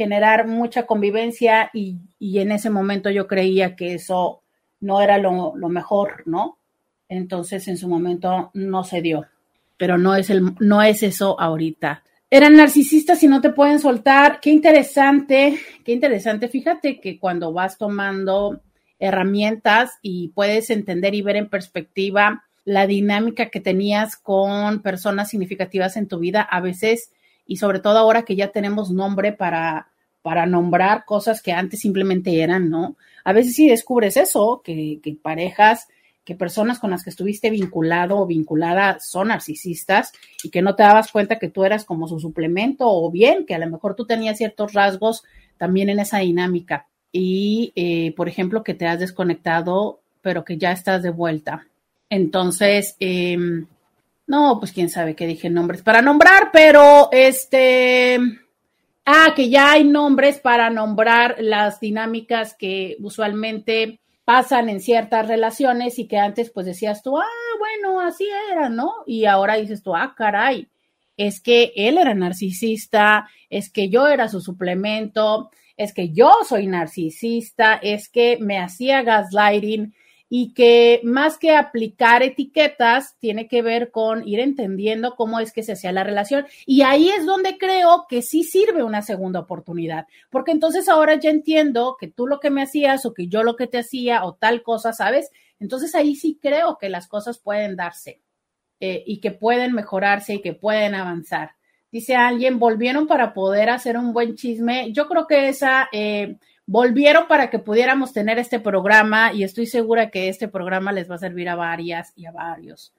[0.00, 4.40] generar mucha convivencia y, en ese momento yo creía que eso
[4.80, 6.56] no era lo, mejor, ¿no?
[7.06, 9.26] Entonces en su momento no se dio,
[9.76, 12.02] pero no es, el, no es eso ahorita.
[12.30, 14.40] Eran narcisistas y no te pueden soltar.
[14.40, 16.48] Qué interesante, qué interesante.
[16.48, 18.62] Fíjate que cuando vas tomando
[18.98, 25.98] herramientas y puedes entender y ver en perspectiva la dinámica que tenías con personas significativas
[25.98, 27.12] en tu vida, a veces
[27.44, 29.89] y sobre todo ahora que ya tenemos nombre para,
[30.22, 32.96] para nombrar cosas que antes simplemente eran, ¿no?
[33.24, 35.88] A veces sí descubres eso, que, que parejas,
[36.24, 40.82] que personas con las que estuviste vinculado o vinculada son narcisistas y que no te
[40.82, 44.06] dabas cuenta que tú eras como su suplemento o bien que a lo mejor tú
[44.06, 45.24] tenías ciertos rasgos
[45.56, 50.72] también en esa dinámica y, eh, por ejemplo, que te has desconectado, pero que ya
[50.72, 51.66] estás de vuelta.
[52.08, 53.36] Entonces, eh,
[54.26, 58.18] no, pues quién sabe qué dije nombres para nombrar, pero este.
[59.12, 65.98] Ah, que ya hay nombres para nombrar las dinámicas que usualmente pasan en ciertas relaciones
[65.98, 67.24] y que antes pues decías tú, ah,
[67.58, 68.92] bueno, así era, ¿no?
[69.08, 70.68] Y ahora dices tú, ah, caray,
[71.16, 76.68] es que él era narcisista, es que yo era su suplemento, es que yo soy
[76.68, 79.92] narcisista, es que me hacía gaslighting,
[80.32, 85.64] y que más que aplicar etiquetas, tiene que ver con ir entendiendo cómo es que
[85.64, 86.46] se hacía la relación.
[86.64, 91.30] Y ahí es donde creo que sí sirve una segunda oportunidad, porque entonces ahora ya
[91.30, 94.34] entiendo que tú lo que me hacías o que yo lo que te hacía o
[94.34, 95.32] tal cosa, ¿sabes?
[95.58, 98.20] Entonces ahí sí creo que las cosas pueden darse
[98.78, 101.56] eh, y que pueden mejorarse y que pueden avanzar.
[101.90, 104.92] Dice alguien, volvieron para poder hacer un buen chisme.
[104.92, 105.88] Yo creo que esa...
[105.90, 106.36] Eh,
[106.70, 111.16] volvieron para que pudiéramos tener este programa y estoy segura que este programa les va
[111.16, 112.94] a servir a varias y a varios.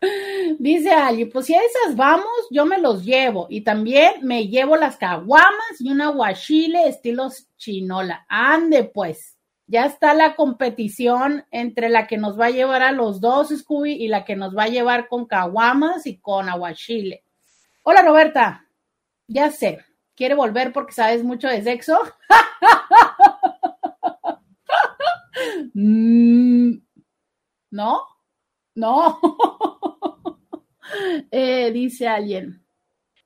[0.60, 4.76] Dice alguien, pues si a esas vamos, yo me los llevo y también me llevo
[4.76, 8.26] las caguamas y un aguachile estilo chinola.
[8.28, 13.20] Ande pues, ya está la competición entre la que nos va a llevar a los
[13.20, 17.24] dos, Scooby, y la que nos va a llevar con caguamas y con aguachile.
[17.82, 18.68] Hola Roberta,
[19.26, 19.80] ya sé,
[20.16, 21.98] quiere volver porque sabes mucho de sexo.
[25.74, 26.78] Mm,
[27.70, 28.00] ¿No?
[28.74, 29.20] No.
[31.30, 32.64] Eh, dice alguien.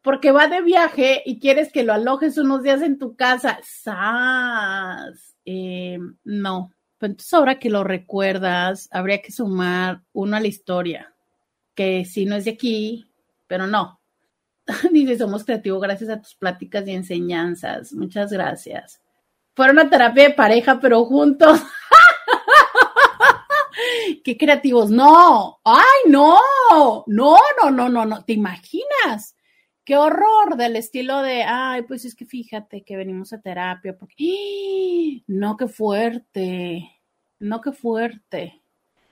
[0.01, 3.61] Porque va de viaje y quieres que lo alojes unos días en tu casa.
[5.44, 6.72] Eh, no.
[6.96, 11.14] Pero entonces ahora que lo recuerdas, habría que sumar uno a la historia.
[11.74, 13.12] Que si no es de aquí,
[13.46, 13.98] pero no,
[14.93, 17.93] Dice, somos creativos gracias a tus pláticas y enseñanzas.
[17.93, 19.01] Muchas gracias.
[19.55, 21.61] Fueron a terapia de pareja, pero juntos.
[24.25, 24.91] Qué creativos.
[24.91, 26.39] No, ay, no,
[27.07, 28.25] no, no, no, no, no.
[28.25, 29.37] ¿Te imaginas?
[29.85, 34.15] Qué horror del estilo de, ay, pues es que fíjate que venimos a terapia porque,
[34.21, 35.23] ¡Ah!
[35.29, 36.91] no, qué fuerte,
[37.39, 38.61] no, qué fuerte.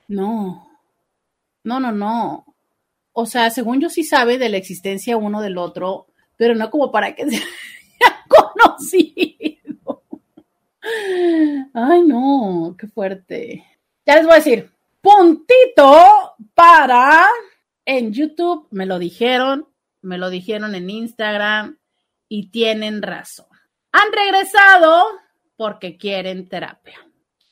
[0.07, 0.69] No,
[1.63, 2.56] no, no, no
[3.19, 6.91] o sea, según yo sí sabe de la existencia uno del otro, pero no como
[6.91, 10.03] para que se haya conocido.
[11.73, 13.65] Ay, no, qué fuerte.
[14.05, 14.69] Ya les voy a decir,
[15.01, 17.25] puntito para
[17.85, 19.67] en YouTube, me lo dijeron,
[20.03, 21.79] me lo dijeron en Instagram
[22.29, 23.47] y tienen razón.
[23.93, 25.05] Han regresado
[25.55, 26.99] porque quieren terapia.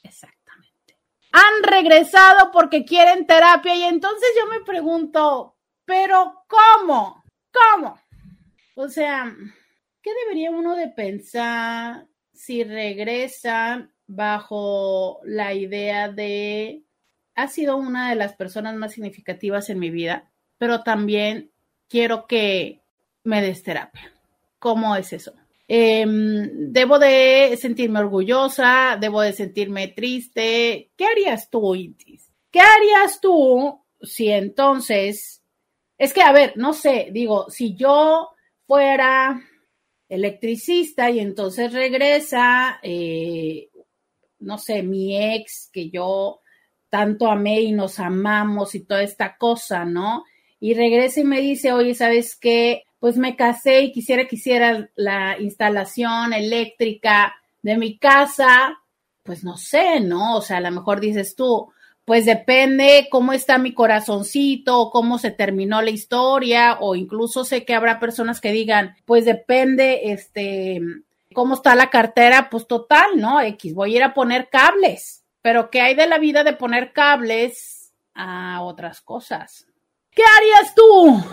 [0.03, 0.99] Exactamente.
[1.31, 5.53] Han regresado porque quieren terapia y entonces yo me pregunto,
[5.85, 7.23] pero ¿cómo?
[7.51, 7.99] ¿Cómo?
[8.75, 9.35] O sea,
[10.01, 16.83] ¿qué debería uno de pensar si regresa bajo la idea de
[17.35, 21.51] ha sido una de las personas más significativas en mi vida, pero también
[21.87, 22.81] quiero que
[23.23, 24.13] me des terapia?
[24.59, 25.33] ¿Cómo es eso?
[25.67, 30.91] Em, debo de sentirme orgullosa, debo de sentirme triste.
[30.95, 32.31] ¿Qué harías tú, Intis?
[32.51, 35.41] ¿Qué harías tú si entonces,
[35.97, 38.29] es que, a ver, no sé, digo, si yo
[38.67, 39.41] fuera
[40.09, 43.69] electricista y entonces regresa, eh,
[44.39, 46.41] no sé, mi ex que yo
[46.89, 50.23] tanto amé y nos amamos y toda esta cosa, ¿no?
[50.59, 52.83] Y regresa y me dice, oye, ¿sabes qué?
[53.05, 58.79] pues me casé y quisiera que hiciera la instalación eléctrica de mi casa,
[59.21, 60.37] pues no sé, ¿no?
[60.37, 61.71] O sea, a lo mejor dices tú,
[62.05, 67.73] pues depende cómo está mi corazoncito, cómo se terminó la historia, o incluso sé que
[67.73, 70.79] habrá personas que digan, pues depende, este,
[71.33, 73.41] cómo está la cartera, pues total, ¿no?
[73.41, 76.93] X, voy a ir a poner cables, pero ¿qué hay de la vida de poner
[76.93, 79.65] cables a otras cosas?
[80.11, 81.23] ¿Qué harías tú?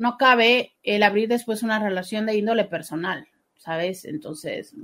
[0.00, 4.04] no cabe el abrir después una relación de índole personal, ¿sabes?
[4.04, 4.74] Entonces,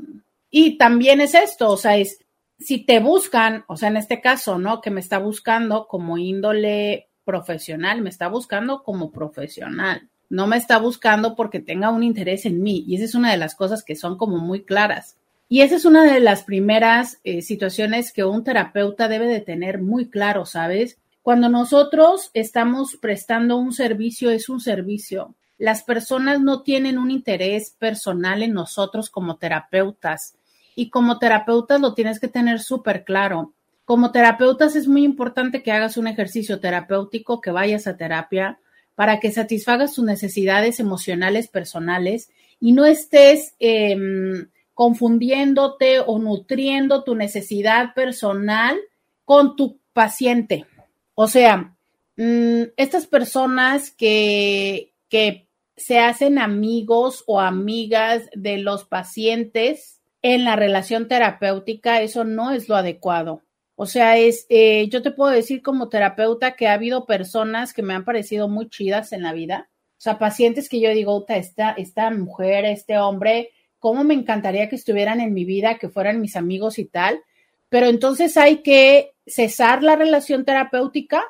[0.51, 2.21] y también es esto, o sea, es
[2.59, 4.81] si te buscan, o sea, en este caso, ¿no?
[4.81, 10.79] Que me está buscando como índole profesional, me está buscando como profesional, no me está
[10.79, 12.85] buscando porque tenga un interés en mí.
[12.87, 15.17] Y esa es una de las cosas que son como muy claras.
[15.49, 19.81] Y esa es una de las primeras eh, situaciones que un terapeuta debe de tener
[19.81, 20.99] muy claro, ¿sabes?
[21.27, 25.35] Cuando nosotros estamos prestando un servicio, es un servicio.
[25.59, 30.37] Las personas no tienen un interés personal en nosotros como terapeutas.
[30.77, 33.55] Y como terapeutas lo tienes que tener súper claro.
[33.85, 38.61] Como terapeutas es muy importante que hagas un ejercicio terapéutico, que vayas a terapia
[38.95, 47.17] para que satisfagas tus necesidades emocionales personales y no estés em, confundiéndote o nutriendo tu
[47.17, 48.77] necesidad personal
[49.25, 50.67] con tu paciente.
[51.17, 51.75] O sea,
[52.17, 60.57] mm, estas personas que, que se hacen amigos o amigas de los pacientes en la
[60.57, 63.43] relación terapéutica, eso no es lo adecuado.
[63.77, 67.83] O sea, es, eh, yo te puedo decir como terapeuta que ha habido personas que
[67.83, 69.71] me han parecido muy chidas en la vida.
[69.93, 74.77] O sea, pacientes que yo digo, esta, esta mujer, este hombre, cómo me encantaría que
[74.77, 77.23] estuvieran en mi vida, que fueran mis amigos y tal.
[77.69, 81.23] Pero entonces hay que cesar la relación terapéutica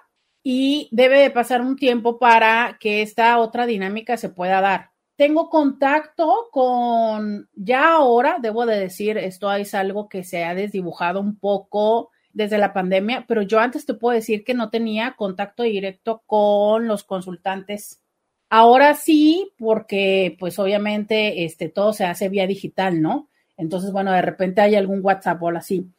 [0.43, 4.91] y debe de pasar un tiempo para que esta otra dinámica se pueda dar.
[5.17, 11.21] Tengo contacto con, ya ahora, debo de decir, esto es algo que se ha desdibujado
[11.21, 15.63] un poco desde la pandemia, pero yo antes te puedo decir que no tenía contacto
[15.63, 18.03] directo con los consultantes.
[18.51, 23.31] Ahora sí, porque pues obviamente este, todo se hace vía digital, ¿no?
[23.57, 25.91] Entonces, bueno, de repente hay algún WhatsApp o así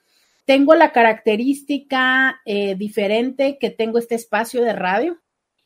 [0.48, 5.18] tengo la característica eh, diferente que tengo este espacio de radio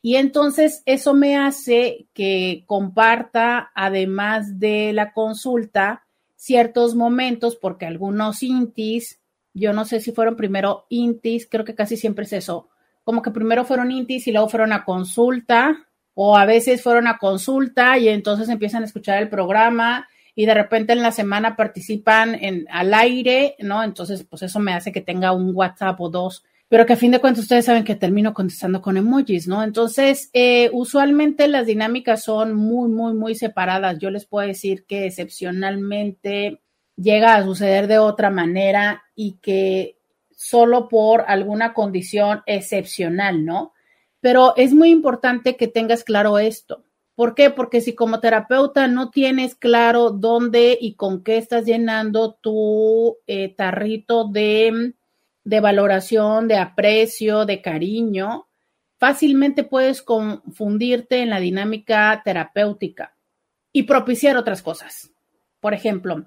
[0.02, 8.42] y entonces eso me hace que comparta, además de la consulta, ciertos momentos, porque algunos
[8.42, 9.20] intis,
[9.54, 12.68] yo no sé si fueron primero intis, creo que casi siempre es eso,
[13.04, 17.20] como que primero fueron intis y luego fueron a consulta, o a veces fueron a
[17.20, 22.36] consulta y entonces empiezan a escuchar el programa y de repente en la semana participan
[22.36, 23.84] en, al aire, ¿no?
[23.84, 27.12] Entonces, pues eso me hace que tenga un WhatsApp o dos, pero que a fin
[27.12, 29.62] de cuentas ustedes saben que termino contestando con emojis, ¿no?
[29.62, 34.00] Entonces, eh, usualmente las dinámicas son muy, muy, muy separadas.
[34.00, 36.62] Yo les puedo decir que excepcionalmente
[36.96, 39.98] llega a suceder de otra manera y que
[40.34, 43.74] solo por alguna condición excepcional, ¿no?
[44.22, 46.86] Pero es muy importante que tengas claro esto.
[47.16, 47.49] ¿Por qué?
[47.49, 53.53] Porque si como terapeuta no tienes claro dónde y con qué estás llenando tu eh,
[53.55, 54.93] tarrito de,
[55.43, 58.47] de valoración, de aprecio, de cariño,
[58.97, 63.14] fácilmente puedes confundirte en la dinámica terapéutica
[63.74, 65.12] y propiciar otras cosas.
[65.59, 66.26] Por ejemplo,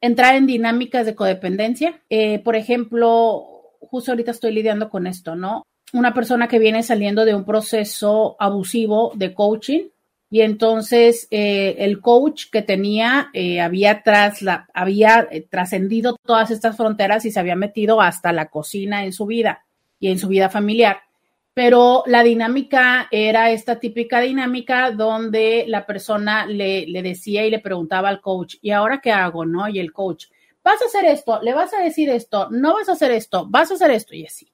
[0.00, 2.02] entrar en dinámicas de codependencia.
[2.10, 3.44] Eh, por ejemplo,
[3.80, 5.64] justo ahorita estoy lidiando con esto, ¿no?
[5.92, 9.88] Una persona que viene saliendo de un proceso abusivo de coaching
[10.34, 14.02] y entonces eh, el coach que tenía eh, había,
[14.74, 19.64] había trascendido todas estas fronteras y se había metido hasta la cocina en su vida
[20.00, 20.96] y en su vida familiar
[21.54, 27.60] pero la dinámica era esta típica dinámica donde la persona le, le, decía y le
[27.60, 29.46] preguntaba al coach, ¿y ahora qué hago?
[29.46, 29.68] ¿No?
[29.68, 30.26] Y el coach,
[30.64, 33.70] vas a hacer esto, le vas a decir esto, no vas a hacer esto, vas
[33.70, 34.53] a hacer esto y así.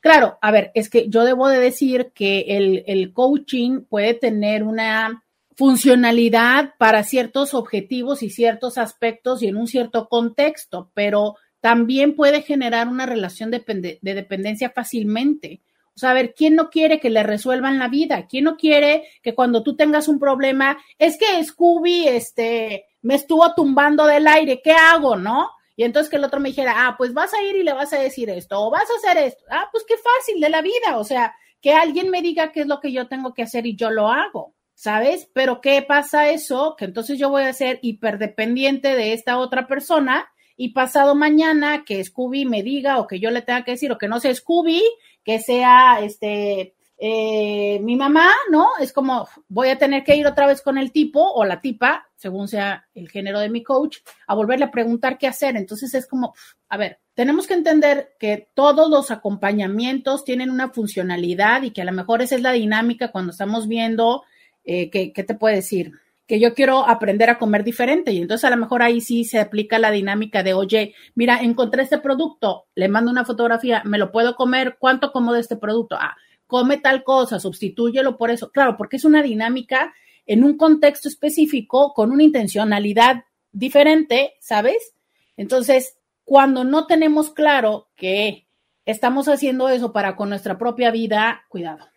[0.00, 4.62] Claro, a ver, es que yo debo de decir que el, el coaching puede tener
[4.62, 5.24] una
[5.56, 12.42] funcionalidad para ciertos objetivos y ciertos aspectos y en un cierto contexto, pero también puede
[12.42, 15.62] generar una relación de, de dependencia fácilmente.
[15.96, 18.28] O sea, a ver, ¿quién no quiere que le resuelvan la vida?
[18.28, 23.52] ¿Quién no quiere que cuando tú tengas un problema, es que Scooby, este, me estuvo
[23.54, 25.50] tumbando del aire, ¿qué hago, no?
[25.78, 27.92] Y entonces que el otro me dijera, ah, pues vas a ir y le vas
[27.92, 29.44] a decir esto, o vas a hacer esto.
[29.48, 30.98] Ah, pues qué fácil de la vida.
[30.98, 33.76] O sea, que alguien me diga qué es lo que yo tengo que hacer y
[33.76, 35.30] yo lo hago, ¿sabes?
[35.32, 36.74] Pero ¿qué pasa eso?
[36.76, 42.02] Que entonces yo voy a ser hiperdependiente de esta otra persona y pasado mañana que
[42.02, 44.82] Scooby me diga o que yo le tenga que decir o que no sea Scooby,
[45.22, 48.70] que sea este eh, mi mamá, ¿no?
[48.80, 52.07] Es como voy a tener que ir otra vez con el tipo o la tipa,
[52.18, 55.56] según sea el género de mi coach, a volverle a preguntar qué hacer.
[55.56, 56.34] Entonces es como,
[56.68, 61.86] a ver, tenemos que entender que todos los acompañamientos tienen una funcionalidad y que a
[61.86, 64.24] lo mejor esa es la dinámica cuando estamos viendo,
[64.64, 65.92] eh, ¿qué te puede decir?
[66.28, 68.12] que yo quiero aprender a comer diferente.
[68.12, 71.82] Y entonces a lo mejor ahí sí se aplica la dinámica de, oye, mira, encontré
[71.82, 75.96] este producto, le mando una fotografía, me lo puedo comer, ¿cuánto como de este producto?
[75.98, 76.16] Ah,
[76.46, 78.50] come tal cosa, sustitúyelo por eso.
[78.50, 79.94] Claro, porque es una dinámica
[80.28, 84.94] en un contexto específico con una intencionalidad diferente, ¿sabes?
[85.36, 88.46] Entonces, cuando no tenemos claro que
[88.84, 91.88] estamos haciendo eso para con nuestra propia vida, cuidado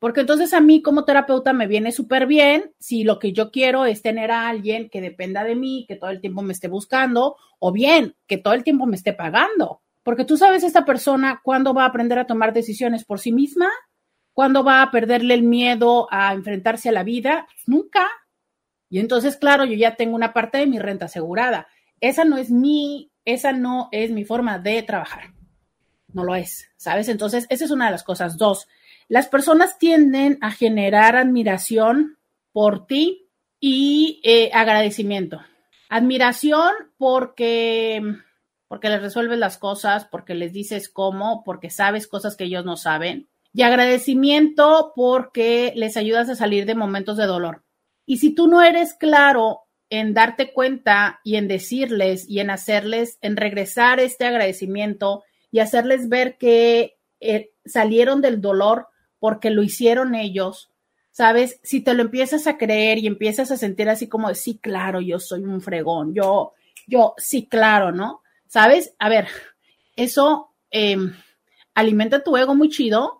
[0.00, 3.84] porque entonces a mí como terapeuta me viene súper bien si lo que yo quiero
[3.84, 7.36] es tener a alguien que dependa de mí, que todo el tiempo me esté buscando,
[7.58, 9.82] o bien que todo el tiempo me esté pagando.
[10.02, 13.68] Porque tú sabes esta persona cuándo va a aprender a tomar decisiones por sí misma,
[14.32, 18.06] cuándo va a perderle el miedo a enfrentarse a la vida, pues nunca.
[18.88, 21.68] Y entonces, claro, yo ya tengo una parte de mi renta asegurada.
[22.00, 25.32] Esa no es mi, esa no es mi forma de trabajar.
[26.12, 27.08] No lo es, ¿sabes?
[27.08, 28.36] Entonces, esa es una de las cosas.
[28.36, 28.66] Dos,
[29.08, 32.18] las personas tienden a generar admiración
[32.52, 33.28] por ti
[33.58, 35.40] y eh, agradecimiento.
[35.88, 38.02] Admiración porque,
[38.68, 42.76] porque les resuelves las cosas, porque les dices cómo, porque sabes cosas que ellos no
[42.76, 43.28] saben.
[43.52, 47.64] Y agradecimiento porque les ayudas a salir de momentos de dolor.
[48.06, 53.18] Y si tú no eres claro en darte cuenta y en decirles y en hacerles,
[53.22, 58.86] en regresar este agradecimiento y hacerles ver que eh, salieron del dolor
[59.18, 60.70] porque lo hicieron ellos,
[61.10, 61.60] ¿sabes?
[61.62, 65.18] Si te lo empiezas a creer y empiezas a sentir así como, sí, claro, yo
[65.18, 66.54] soy un fregón, yo,
[66.86, 68.22] yo, sí, claro, ¿no?
[68.46, 68.94] ¿Sabes?
[68.98, 69.26] A ver,
[69.96, 71.12] eso em,
[71.74, 73.19] alimenta tu ego muy chido,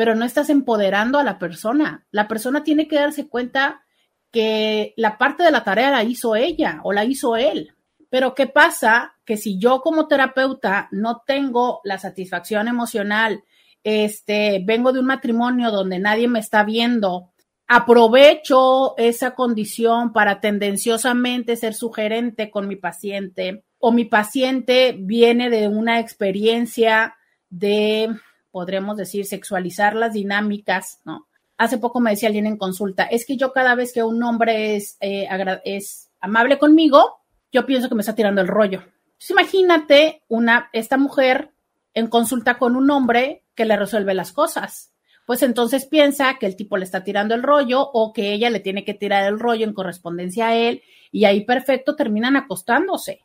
[0.00, 2.06] pero no estás empoderando a la persona.
[2.10, 3.82] La persona tiene que darse cuenta
[4.30, 7.74] que la parte de la tarea la hizo ella o la hizo él.
[8.08, 9.12] Pero ¿qué pasa?
[9.26, 13.44] Que si yo como terapeuta no tengo la satisfacción emocional
[13.84, 17.32] este, vengo de un matrimonio donde nadie me está viendo,
[17.68, 25.68] aprovecho esa condición para tendenciosamente ser sugerente con mi paciente, o mi paciente viene de
[25.68, 27.16] una experiencia
[27.50, 28.08] de,
[28.50, 31.26] podríamos decir, sexualizar las dinámicas, ¿no?
[31.56, 34.76] Hace poco me decía alguien en consulta, es que yo cada vez que un hombre
[34.76, 35.28] es, eh,
[35.64, 37.20] es amable conmigo,
[37.52, 38.82] yo pienso que me está tirando el rollo.
[39.28, 41.50] imagínate una, esta mujer
[41.92, 44.92] en consulta con un hombre que le resuelve las cosas.
[45.26, 48.60] Pues entonces piensa que el tipo le está tirando el rollo o que ella le
[48.60, 50.82] tiene que tirar el rollo en correspondencia a él
[51.12, 53.20] y ahí perfecto terminan acostándose.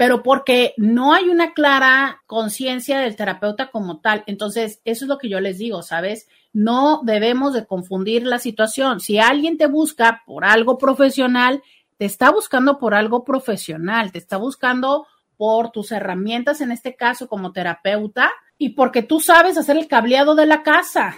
[0.00, 4.24] Pero porque no hay una clara conciencia del terapeuta como tal.
[4.26, 6.26] Entonces, eso es lo que yo les digo, ¿sabes?
[6.54, 9.00] No debemos de confundir la situación.
[9.00, 11.62] Si alguien te busca por algo profesional,
[11.98, 17.28] te está buscando por algo profesional, te está buscando por tus herramientas, en este caso
[17.28, 21.14] como terapeuta, y porque tú sabes hacer el cableado de la casa,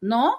[0.00, 0.36] ¿no?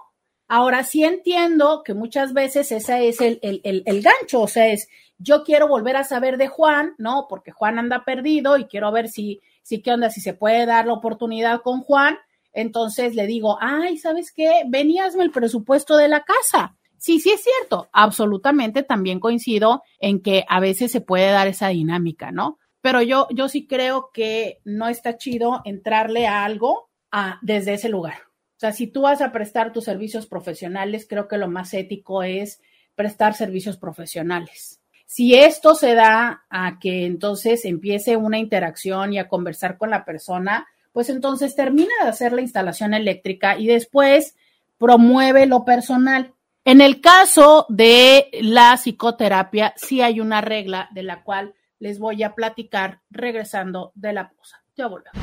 [0.47, 4.89] Ahora sí entiendo que muchas veces ese es el, el, gancho, o sea, es
[5.24, 7.28] yo quiero volver a saber de Juan, ¿no?
[7.30, 10.86] Porque Juan anda perdido y quiero ver si, si qué onda, si se puede dar
[10.86, 12.17] la oportunidad con Juan.
[12.51, 14.63] Entonces le digo, ay, ¿sabes qué?
[14.67, 16.76] Veníasme el presupuesto de la casa.
[16.97, 21.69] Sí, sí es cierto, absolutamente también coincido en que a veces se puede dar esa
[21.69, 22.59] dinámica, ¿no?
[22.82, 27.89] Pero yo, yo sí creo que no está chido entrarle a algo a, desde ese
[27.89, 28.15] lugar.
[28.57, 32.24] O sea, si tú vas a prestar tus servicios profesionales, creo que lo más ético
[32.24, 32.61] es
[32.95, 34.82] prestar servicios profesionales.
[35.05, 40.05] Si esto se da a que entonces empiece una interacción y a conversar con la
[40.05, 44.35] persona, pues entonces termina de hacer la instalación eléctrica y después
[44.77, 46.33] promueve lo personal.
[46.65, 52.23] En el caso de la psicoterapia, sí hay una regla de la cual les voy
[52.23, 54.63] a platicar regresando de la pausa.
[54.75, 55.21] Ya volvemos.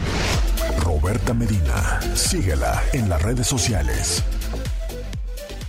[0.85, 4.23] Roberta Medina, síguela en las redes sociales.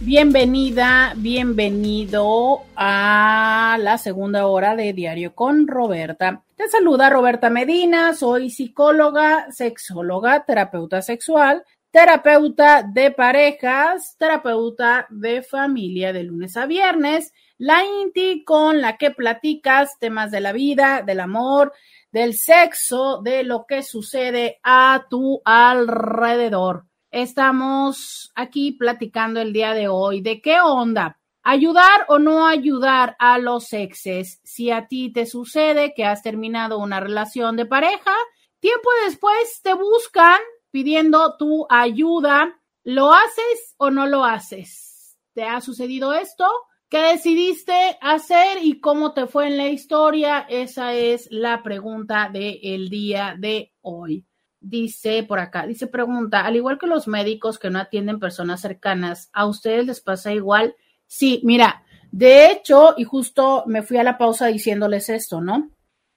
[0.04, 6.44] Bienvenida, bienvenido a la segunda hora de Diario con Roberta.
[6.56, 16.12] Te saluda Roberta Medina, soy psicóloga, sexóloga, terapeuta sexual, terapeuta de parejas, terapeuta de familia
[16.14, 21.20] de lunes a viernes, la INTI con la que platicas temas de la vida, del
[21.20, 21.74] amor,
[22.12, 26.91] del sexo, de lo que sucede a tu alrededor.
[27.12, 31.20] Estamos aquí platicando el día de hoy de qué onda.
[31.44, 34.40] Ayudar o no ayudar a los exes.
[34.46, 38.14] Si a ti te sucede que has terminado una relación de pareja,
[38.62, 40.40] tiempo después te buscan
[40.72, 42.58] pidiendo tu ayuda.
[42.86, 45.18] ¿Lo haces o no lo haces?
[45.34, 46.48] ¿Te ha sucedido esto?
[46.88, 50.46] ¿Qué decidiste hacer y cómo te fue en la historia?
[50.48, 54.26] Esa es la pregunta del día de hoy.
[54.64, 59.30] Dice por acá, dice pregunta, al igual que los médicos que no atienden personas cercanas,
[59.34, 60.76] ¿a ustedes les pasa igual?
[61.08, 65.72] Sí, mira, de hecho, y justo me fui a la pausa diciéndoles esto, ¿no?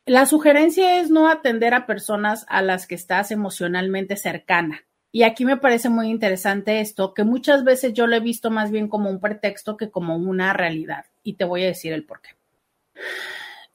[0.05, 4.85] La sugerencia es no atender a personas a las que estás emocionalmente cercana.
[5.11, 8.71] Y aquí me parece muy interesante esto, que muchas veces yo lo he visto más
[8.71, 11.07] bien como un pretexto que como una realidad.
[11.23, 12.31] Y te voy a decir el por qué.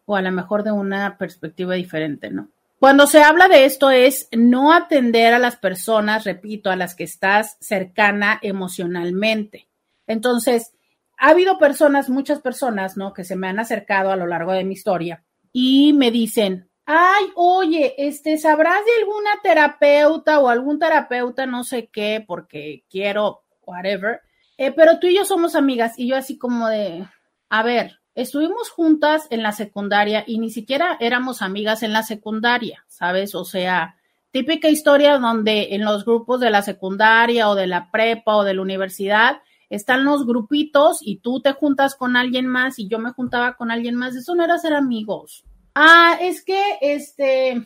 [0.06, 2.50] O a lo mejor de una perspectiva diferente, ¿no?
[2.80, 7.04] Cuando se habla de esto es no atender a las personas, repito, a las que
[7.04, 9.68] estás cercana emocionalmente.
[10.08, 10.72] Entonces,
[11.18, 13.14] ha habido personas, muchas personas, ¿no?
[13.14, 17.26] Que se me han acercado a lo largo de mi historia y me dicen, ay,
[17.36, 24.22] oye, este, ¿sabrás de alguna terapeuta o algún terapeuta, no sé qué, porque quiero, whatever,
[24.58, 27.06] eh, pero tú y yo somos amigas y yo así como de,
[27.50, 32.86] a ver, estuvimos juntas en la secundaria y ni siquiera éramos amigas en la secundaria,
[32.88, 33.34] ¿sabes?
[33.36, 33.96] O sea,
[34.32, 38.54] típica historia donde en los grupos de la secundaria o de la prepa o de
[38.54, 43.12] la universidad están los grupitos y tú te juntas con alguien más y yo me
[43.12, 45.46] juntaba con alguien más, eso no era ser amigos.
[45.76, 47.62] Ah, es que, este,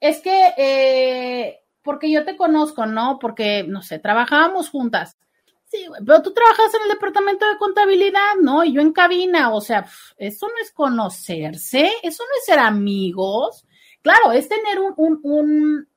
[0.00, 3.18] es que, eh, porque yo te conozco, ¿no?
[3.20, 5.16] Porque, no sé, trabajábamos juntas.
[6.04, 8.64] Pero tú trabajas en el departamento de contabilidad, ¿no?
[8.64, 13.64] Y yo en cabina, o sea, eso no es conocerse, eso no es ser amigos.
[14.02, 15.88] Claro, es tener un, un, un,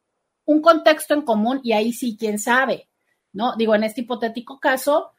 [0.46, 2.90] un contexto en común y ahí sí, quién sabe,
[3.34, 3.56] ¿no?
[3.56, 5.12] Digo, en este hipotético caso,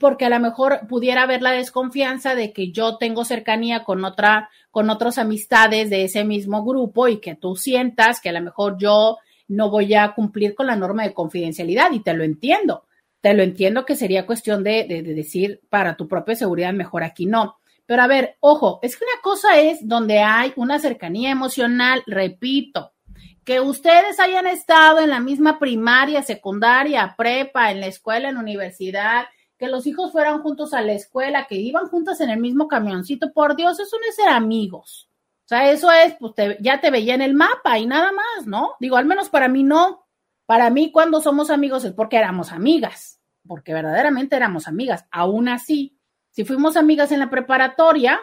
[0.00, 4.50] porque a lo mejor pudiera haber la desconfianza de que yo tengo cercanía con otra,
[4.70, 8.76] con otras amistades de ese mismo grupo y que tú sientas que a lo mejor
[8.78, 9.18] yo
[9.48, 12.84] no voy a cumplir con la norma de confidencialidad y te lo entiendo.
[13.22, 17.02] Te lo entiendo que sería cuestión de, de, de decir para tu propia seguridad, mejor
[17.02, 17.56] aquí no.
[17.86, 22.92] Pero a ver, ojo, es que una cosa es donde hay una cercanía emocional, repito,
[23.44, 28.40] que ustedes hayan estado en la misma primaria, secundaria, prepa, en la escuela, en la
[28.40, 29.24] universidad,
[29.58, 33.32] que los hijos fueran juntos a la escuela, que iban juntos en el mismo camioncito,
[33.32, 35.08] por Dios, eso no es ser amigos.
[35.44, 38.74] O sea, eso es, pues ya te veía en el mapa y nada más, ¿no?
[38.80, 40.01] Digo, al menos para mí no.
[40.52, 45.06] Para mí, cuando somos amigos es porque éramos amigas, porque verdaderamente éramos amigas.
[45.10, 45.96] Aún así,
[46.28, 48.20] si fuimos amigas en la preparatoria,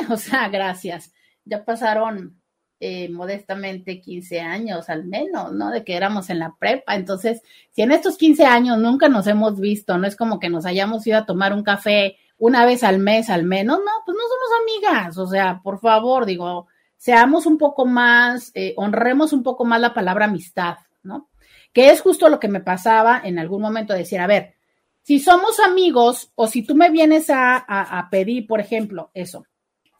[0.00, 1.12] eh, o sea, gracias.
[1.44, 2.40] Ya pasaron
[2.80, 5.70] eh, modestamente 15 años al menos, ¿no?
[5.70, 6.94] De que éramos en la prepa.
[6.94, 7.42] Entonces,
[7.72, 11.06] si en estos 15 años nunca nos hemos visto, no es como que nos hayamos
[11.06, 14.62] ido a tomar un café una vez al mes al menos, no, pues no somos
[14.62, 16.66] amigas, o sea, por favor, digo,
[16.96, 21.28] seamos un poco más, eh, honremos un poco más la palabra amistad, ¿no?
[21.72, 24.54] Que es justo lo que me pasaba en algún momento, decir, a ver,
[25.02, 29.46] si somos amigos o si tú me vienes a, a, pedir, por ejemplo, eso,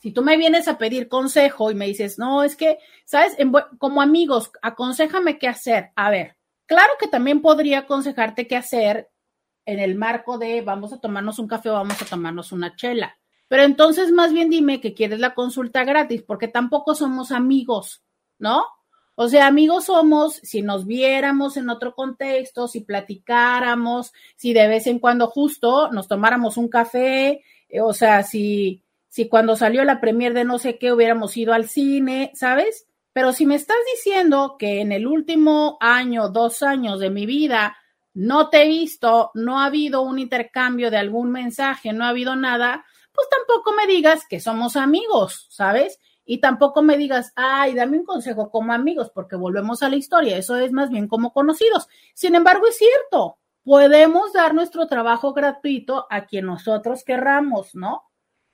[0.01, 3.37] si tú me vienes a pedir consejo y me dices, no, es que, ¿sabes?
[3.79, 5.93] como amigos, aconsejame qué hacer.
[5.97, 9.09] A ver, claro que también podría aconsejarte qué hacer
[9.65, 13.19] en el marco de vamos a tomarnos un café o vamos a tomarnos una chela.
[13.49, 18.03] Pero entonces más bien dime que quieres la consulta gratis, porque tampoco somos amigos,
[18.39, 18.65] ¿no?
[19.21, 24.87] O sea, amigos somos si nos viéramos en otro contexto, si platicáramos, si de vez
[24.87, 30.01] en cuando justo nos tomáramos un café, eh, o sea, si, si cuando salió la
[30.01, 32.87] premier de no sé qué hubiéramos ido al cine, ¿sabes?
[33.13, 37.77] Pero si me estás diciendo que en el último año, dos años de mi vida,
[38.15, 42.37] no te he visto, no ha habido un intercambio de algún mensaje, no ha habido
[42.37, 45.99] nada, pues tampoco me digas que somos amigos, ¿sabes?
[46.31, 50.37] Y tampoco me digas, ay, dame un consejo como amigos, porque volvemos a la historia,
[50.37, 51.89] eso es más bien como conocidos.
[52.13, 58.03] Sin embargo, es cierto, podemos dar nuestro trabajo gratuito a quien nosotros querramos, ¿no?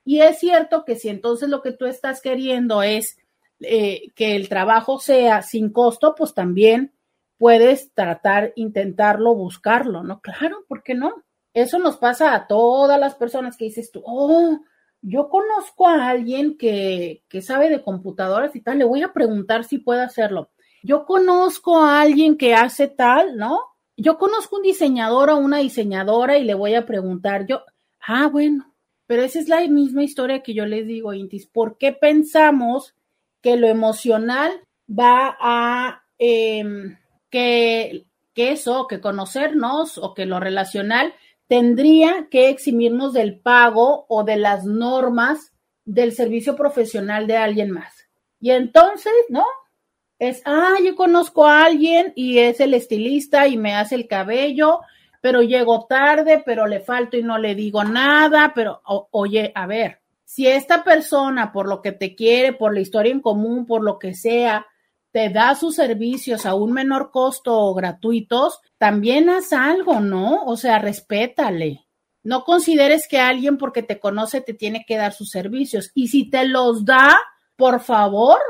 [0.04, 3.18] Y es cierto que si entonces lo que tú estás queriendo es
[3.58, 6.94] eh, que el trabajo sea sin costo, pues también
[7.38, 10.20] puedes tratar, intentarlo, buscarlo, ¿no?
[10.20, 11.24] Claro, ¿por qué no?
[11.54, 14.60] Eso nos pasa a todas las personas que dices tú, oh,
[15.06, 19.64] yo conozco a alguien que, que sabe de computadoras y tal, le voy a preguntar
[19.64, 20.50] si puede hacerlo.
[20.82, 23.60] Yo conozco a alguien que hace tal, ¿no?
[23.96, 27.62] Yo conozco un diseñador o una diseñadora y le voy a preguntar, yo,
[28.06, 28.74] ah, bueno,
[29.06, 32.94] pero esa es la misma historia que yo les digo, Intis, ¿por qué pensamos
[33.40, 34.52] que lo emocional
[34.88, 36.04] va a...
[36.18, 36.64] Eh,
[37.34, 41.14] que, eso, que conocernos o que lo relacional
[41.48, 45.52] tendría que eximirnos del pago o de las normas
[45.84, 48.08] del servicio profesional de alguien más.
[48.40, 49.44] Y entonces, ¿no?
[50.18, 54.80] Es, ah, yo conozco a alguien y es el estilista y me hace el cabello,
[55.20, 58.80] pero llego tarde, pero le falto y no le digo nada, pero
[59.10, 63.20] oye, a ver, si esta persona por lo que te quiere, por la historia en
[63.20, 64.66] común, por lo que sea,
[65.14, 70.42] te da sus servicios a un menor costo o gratuitos, también haz algo, ¿no?
[70.44, 71.86] O sea, respétale.
[72.24, 75.92] No consideres que alguien porque te conoce te tiene que dar sus servicios.
[75.94, 77.16] Y si te los da,
[77.54, 78.40] por favor,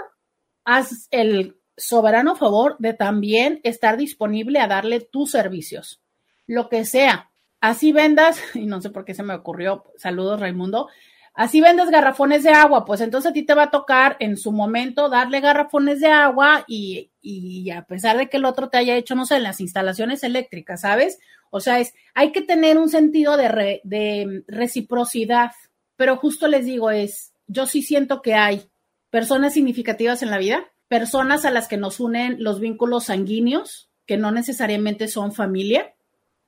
[0.64, 6.00] haz el soberano favor de también estar disponible a darle tus servicios.
[6.46, 7.30] Lo que sea.
[7.60, 10.88] Así vendas, y no sé por qué se me ocurrió, saludos Raimundo,
[11.35, 14.53] Así vendes garrafones de agua, pues entonces a ti te va a tocar en su
[14.53, 18.95] momento darle garrafones de agua y, y a pesar de que el otro te haya
[18.95, 21.18] hecho, no sé, las instalaciones eléctricas, ¿sabes?
[21.51, 25.51] O sea, es, hay que tener un sentido de, de reciprocidad,
[25.97, 28.68] pero justo les digo, es, yo sí siento que hay
[29.11, 34.16] personas significativas en la vida, personas a las que nos unen los vínculos sanguíneos, que
[34.16, 35.95] no necesariamente son familia,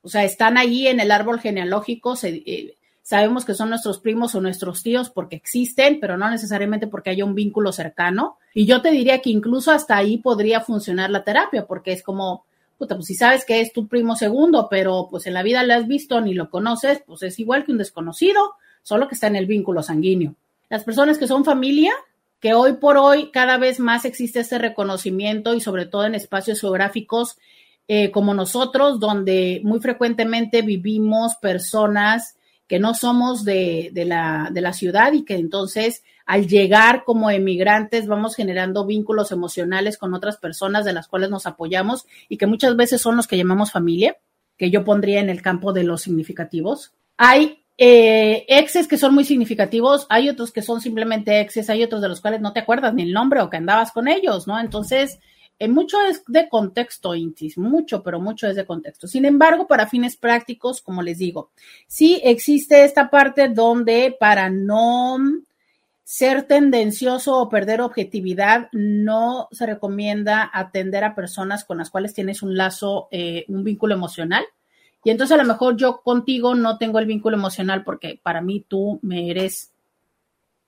[0.03, 2.76] o sea, están allí en el árbol genealógico, se, eh,
[3.07, 7.25] sabemos que son nuestros primos o nuestros tíos porque existen, pero no necesariamente porque haya
[7.25, 8.37] un vínculo cercano.
[8.53, 12.45] Y yo te diría que incluso hasta ahí podría funcionar la terapia, porque es como,
[12.77, 15.75] puta, pues si sabes que es tu primo segundo, pero pues en la vida le
[15.75, 19.37] has visto ni lo conoces, pues es igual que un desconocido, solo que está en
[19.37, 20.35] el vínculo sanguíneo.
[20.69, 21.93] Las personas que son familia,
[22.41, 26.61] que hoy por hoy cada vez más existe este reconocimiento y sobre todo en espacios
[26.61, 27.39] geográficos
[27.87, 32.36] eh, como nosotros, donde muy frecuentemente vivimos personas
[32.69, 38.07] que no somos de, la, de la ciudad y que entonces al llegar como emigrantes
[38.09, 42.77] vamos generando vínculos emocionales con otras personas de las cuales nos apoyamos y que muchas
[42.77, 44.17] veces son los que llamamos familia,
[44.57, 46.93] que yo pondría en el campo de los significativos.
[47.17, 52.01] Hay eh, exes que son muy significativos, hay otros que son simplemente exes, hay otros
[52.01, 54.59] de los cuales no te acuerdas ni el nombre o que andabas con ellos, ¿no?
[54.59, 55.21] Entonces,
[55.59, 59.07] eh, mucho es de contexto, Intis, mucho, pero mucho es de contexto.
[59.07, 61.51] Sin embargo, para fines prácticos, como les digo,
[61.87, 65.19] sí existe esta parte donde para no
[66.05, 72.43] ser tendencioso o perder objetividad, no se recomienda atender a personas con las cuales tienes
[72.43, 74.45] un lazo, eh, un vínculo emocional.
[75.03, 78.65] Y entonces a lo mejor yo contigo no tengo el vínculo emocional porque para mí
[78.69, 79.73] tú me eres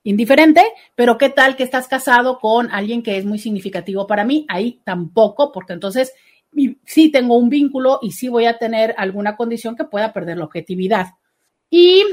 [0.03, 0.63] indiferente,
[0.95, 4.81] pero qué tal que estás casado con alguien que es muy significativo para mí, ahí
[4.83, 6.13] tampoco, porque entonces
[6.85, 10.45] sí tengo un vínculo y sí voy a tener alguna condición que pueda perder la
[10.45, 11.07] objetividad.
[11.69, 12.03] Y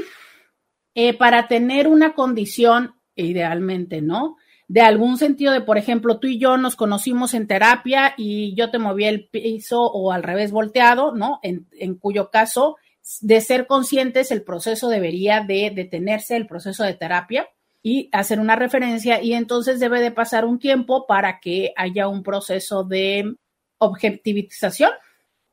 [0.93, 4.37] eh, para tener una condición, idealmente, ¿no?
[4.67, 8.69] De algún sentido de, por ejemplo, tú y yo nos conocimos en terapia y yo
[8.69, 11.39] te moví el piso o al revés volteado, ¿no?
[11.41, 12.75] En, en cuyo caso,
[13.21, 17.47] de ser conscientes, el proceso debería de detenerse, el proceso de terapia
[17.87, 22.21] y hacer una referencia y entonces debe de pasar un tiempo para que haya un
[22.21, 23.33] proceso de
[23.77, 24.91] objetivización.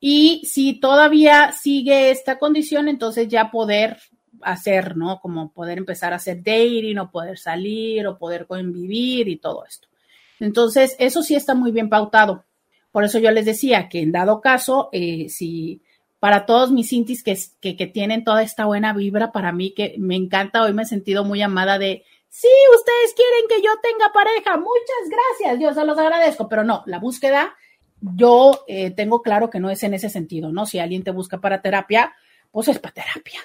[0.00, 3.98] Y si todavía sigue esta condición, entonces ya poder
[4.42, 5.20] hacer, ¿no?
[5.20, 9.86] Como poder empezar a hacer dating o poder salir o poder convivir y todo esto.
[10.40, 12.44] Entonces, eso sí está muy bien pautado.
[12.90, 15.82] Por eso yo les decía que en dado caso, eh, si
[16.18, 19.94] para todos mis intis que, que, que, tienen toda esta buena vibra, para mí que
[19.98, 22.02] me encanta, hoy me he sentido muy amada de,
[22.34, 26.82] sí, ustedes quieren que yo tenga pareja, muchas gracias, yo se los agradezco, pero no,
[26.86, 27.54] la búsqueda
[28.00, 30.66] yo eh, tengo claro que no es en ese sentido, ¿no?
[30.66, 32.12] Si alguien te busca para terapia,
[32.50, 33.40] pues es para terapia.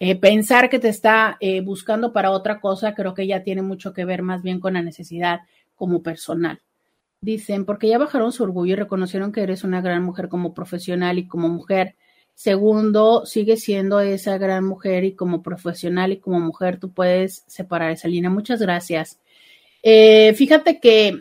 [0.00, 3.92] Eh, pensar que te está eh, buscando para otra cosa, creo que ya tiene mucho
[3.92, 5.40] que ver más bien con la necesidad
[5.74, 6.62] como personal.
[7.20, 11.18] Dicen, porque ya bajaron su orgullo y reconocieron que eres una gran mujer como profesional
[11.18, 11.96] y como mujer.
[12.38, 17.90] Segundo, sigue siendo esa gran mujer y como profesional y como mujer tú puedes separar
[17.90, 18.30] esa línea.
[18.30, 19.18] Muchas gracias.
[19.82, 21.18] fíjate que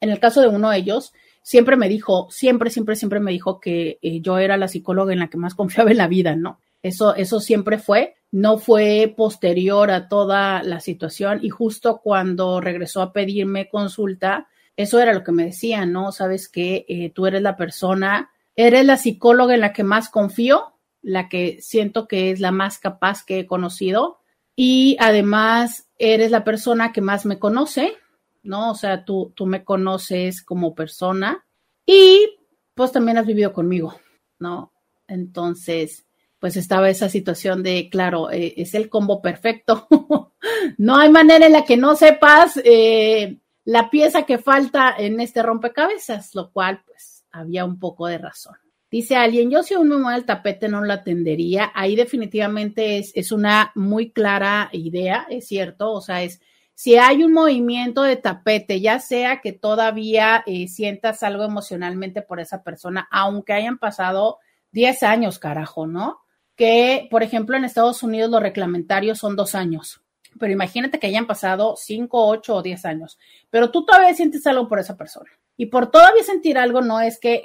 [0.00, 3.60] en el caso de uno de ellos, siempre me dijo, siempre, siempre, siempre me dijo
[3.60, 6.60] que eh, yo era la psicóloga en la que más confiaba en la vida, ¿no?
[6.82, 13.00] Eso, eso siempre fue, no fue posterior a toda la situación y justo cuando regresó
[13.00, 16.12] a pedirme consulta, eso era lo que me decía, ¿no?
[16.12, 20.74] Sabes que eh, tú eres la persona, eres la psicóloga en la que más confío,
[21.00, 24.18] la que siento que es la más capaz que he conocido
[24.56, 27.94] y además eres la persona que más me conoce,
[28.42, 28.72] ¿no?
[28.72, 31.46] O sea, tú, tú me conoces como persona
[31.86, 32.36] y
[32.74, 33.94] pues también has vivido conmigo,
[34.40, 34.72] ¿no?
[35.06, 36.04] Entonces,
[36.40, 39.86] pues estaba esa situación de, claro, eh, es el combo perfecto.
[40.78, 45.44] no hay manera en la que no sepas eh, la pieza que falta en este
[45.44, 48.56] rompecabezas, lo cual, pues, había un poco de razón.
[48.90, 51.70] Dice alguien, yo si me mueve el tapete no la atendería.
[51.74, 56.40] Ahí definitivamente es, es una muy clara idea, es cierto, o sea, es
[56.78, 62.38] si hay un movimiento de tapete, ya sea que todavía eh, sientas algo emocionalmente por
[62.38, 64.38] esa persona, aunque hayan pasado
[64.70, 66.20] 10 años, carajo, ¿no?
[66.54, 70.02] Que, por ejemplo, en Estados Unidos los reglamentarios son dos años,
[70.38, 73.18] pero imagínate que hayan pasado 5, 8 o 10 años,
[73.50, 75.30] pero tú todavía sientes algo por esa persona.
[75.58, 77.42] Y por todavía sentir algo no es que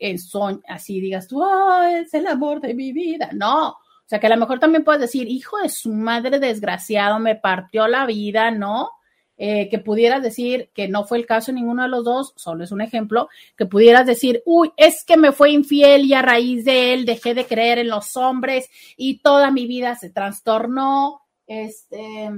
[0.00, 3.30] eh, son así digas tú, oh, es el amor de mi vida.
[3.32, 7.18] No, o sea, que a lo mejor también puedes decir, hijo de su madre desgraciado,
[7.18, 8.90] me partió la vida, ¿no?
[9.38, 12.62] Eh, que pudieras decir que no fue el caso en ninguno de los dos, solo
[12.62, 16.64] es un ejemplo, que pudieras decir, uy, es que me fue infiel y a raíz
[16.64, 22.30] de él dejé de creer en los hombres y toda mi vida se trastornó, este,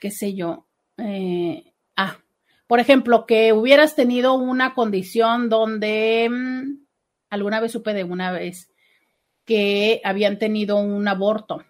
[0.00, 2.16] qué sé yo, eh, ah,
[2.68, 6.86] por ejemplo, que hubieras tenido una condición donde mm,
[7.30, 8.70] alguna vez supe de una vez
[9.46, 11.64] que habían tenido un aborto.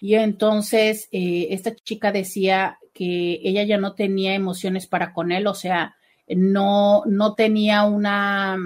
[0.00, 5.46] Y entonces eh, esta chica decía que ella ya no tenía emociones para con él,
[5.46, 5.94] o sea,
[6.26, 8.58] no, no tenía una,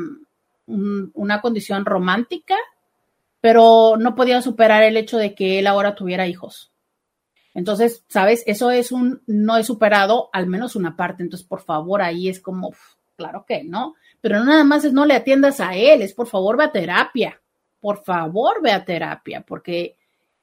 [0.66, 2.56] una condición romántica,
[3.42, 6.72] pero no podía superar el hecho de que él ahora tuviera hijos.
[7.54, 8.42] Entonces, ¿sabes?
[8.46, 11.22] Eso es un, no he superado al menos una parte.
[11.22, 12.72] Entonces, por favor, ahí es como,
[13.16, 13.94] claro que no.
[14.20, 16.72] Pero no nada más es no le atiendas a él, es por favor, ve a
[16.72, 17.40] terapia
[17.80, 19.96] por favor ve a terapia, porque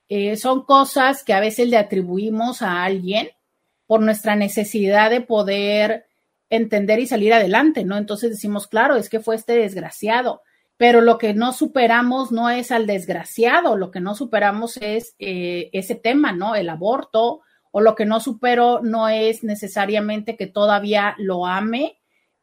[0.10, 3.30] eh, son cosas que a veces le atribuimos a alguien
[3.88, 6.06] por nuestra necesidad de poder
[6.50, 7.98] entender y salir adelante, ¿no?
[7.98, 10.42] Entonces decimos, claro, es que fue este desgraciado,
[10.78, 15.70] pero lo que no superamos no es al desgraciado, lo que no superamos es eh,
[15.74, 16.56] ese tema, ¿no?
[16.56, 22.00] El aborto, o lo que no supero no es necesariamente que todavía lo ame,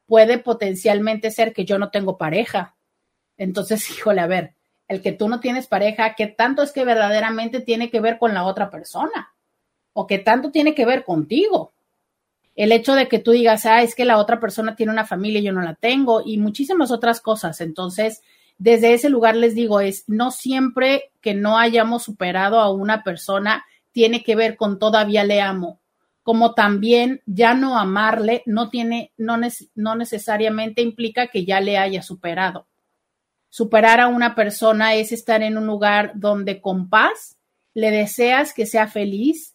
[0.07, 2.77] puede potencialmente ser que yo no tengo pareja.
[3.37, 4.55] Entonces, híjole, a ver,
[4.89, 8.35] el que tú no tienes pareja, qué tanto es que verdaderamente tiene que ver con
[8.35, 9.35] la otra persona
[9.95, 11.73] o qué tanto tiene que ver contigo.
[12.55, 15.41] El hecho de que tú digas, ah, es que la otra persona tiene una familia
[15.41, 17.61] y yo no la tengo y muchísimas otras cosas.
[17.61, 18.23] Entonces,
[18.59, 23.65] desde ese lugar les digo, es no siempre que no hayamos superado a una persona
[23.91, 25.81] tiene que ver con todavía le amo,
[26.23, 29.39] como también ya no amarle no tiene, no,
[29.75, 32.67] no necesariamente implica que ya le haya superado.
[33.49, 37.37] Superar a una persona es estar en un lugar donde con paz
[37.75, 39.52] le deseas que sea feliz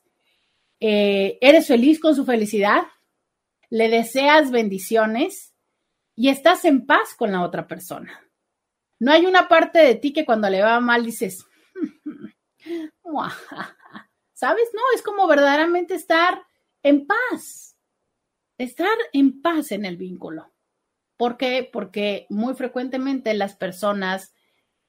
[0.80, 2.84] eh, eres feliz con su felicidad,
[3.70, 5.54] le deseas bendiciones
[6.16, 8.24] y estás en paz con la otra persona.
[9.00, 11.46] No hay una parte de ti que cuando le va mal dices,
[14.34, 14.70] ¿sabes?
[14.74, 16.44] No, es como verdaderamente estar
[16.84, 17.78] en paz,
[18.58, 20.54] estar en paz en el vínculo.
[21.18, 21.68] ¿Por qué?
[21.72, 24.34] Porque muy frecuentemente las personas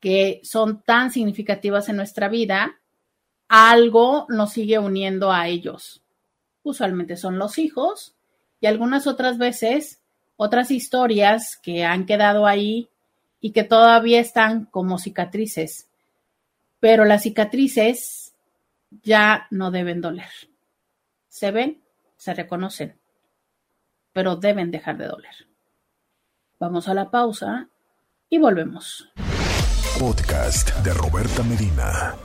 [0.01, 2.81] que son tan significativas en nuestra vida,
[3.49, 6.03] algo nos sigue uniendo a ellos.
[6.63, 8.15] Usualmente son los hijos
[8.61, 10.01] y algunas otras veces
[10.37, 12.89] otras historias que han quedado ahí
[13.41, 15.89] y que todavía están como cicatrices.
[16.81, 18.35] Pero las cicatrices
[19.03, 20.31] ya no deben doler.
[21.29, 21.83] Se ven,
[22.17, 22.99] se reconocen,
[24.13, 25.35] pero deben dejar de doler.
[26.59, 27.69] Vamos a la pausa
[28.29, 29.09] y volvemos.
[29.99, 32.17] Podcast de Roberta Medina.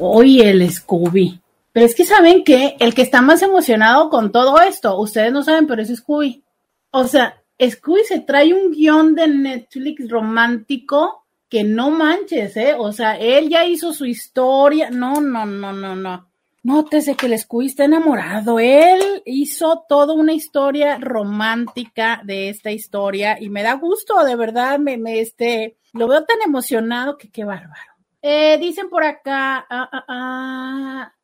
[0.00, 1.40] Hoy el Scooby.
[1.72, 5.42] Pero es que saben que el que está más emocionado con todo esto, ustedes no
[5.42, 6.42] saben, pero es Scooby.
[6.90, 12.74] O sea, Scooby se trae un guion de Netflix romántico que no manches, ¿eh?
[12.78, 14.90] O sea, él ya hizo su historia.
[14.90, 16.28] No, no, no, no, no.
[16.62, 18.58] Nótese que el Scooby está enamorado.
[18.58, 24.78] Él hizo toda una historia romántica de esta historia y me da gusto, de verdad,
[24.78, 27.97] me, me este, lo veo tan emocionado que qué bárbaro.
[28.22, 31.14] Eh, dicen por acá, ah, ah, ah,